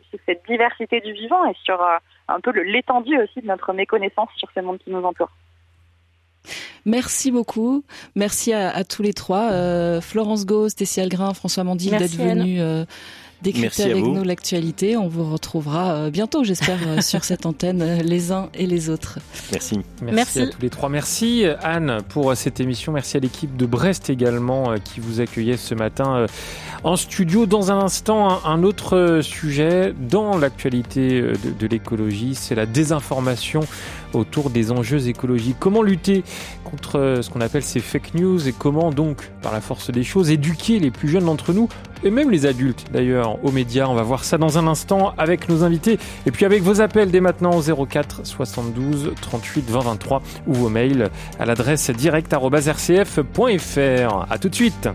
[0.09, 1.81] sur, cette diversité du vivant et sur
[2.27, 5.31] un peu l'étendue aussi de notre méconnaissance sur ce monde qui nous entoure.
[6.85, 7.83] Merci beaucoup.
[8.15, 9.51] Merci à, à tous les trois.
[9.51, 12.85] Euh, Florence Gauss, Tessie Algrin, François Mandil d'être venus euh,
[13.43, 14.97] décrypter avec nous l'actualité.
[14.97, 19.19] On vous retrouvera bientôt, j'espère, sur cette antenne, les uns et les autres.
[19.51, 19.79] Merci.
[20.01, 20.15] Merci.
[20.15, 20.89] Merci à tous les trois.
[20.89, 22.91] Merci Anne pour cette émission.
[22.91, 26.25] Merci à l'équipe de Brest également qui vous accueillait ce matin
[26.83, 27.45] en studio.
[27.45, 33.61] Dans un instant, un autre sujet dans l'actualité de, de l'écologie, c'est la désinformation
[34.13, 35.57] autour des enjeux écologiques.
[35.59, 36.23] Comment lutter
[36.63, 40.31] contre ce qu'on appelle ces fake news et comment donc, par la force des choses,
[40.31, 41.69] éduquer les plus jeunes d'entre nous
[42.03, 43.87] et même les adultes d'ailleurs aux médias.
[43.87, 47.11] On va voir ça dans un instant avec nos invités et puis avec vos appels
[47.11, 51.09] dès maintenant au 04 72 38 20 23 ou vos mails
[51.39, 54.25] à l'adresse direct.rcf.fr.
[54.29, 54.89] À tout de suite.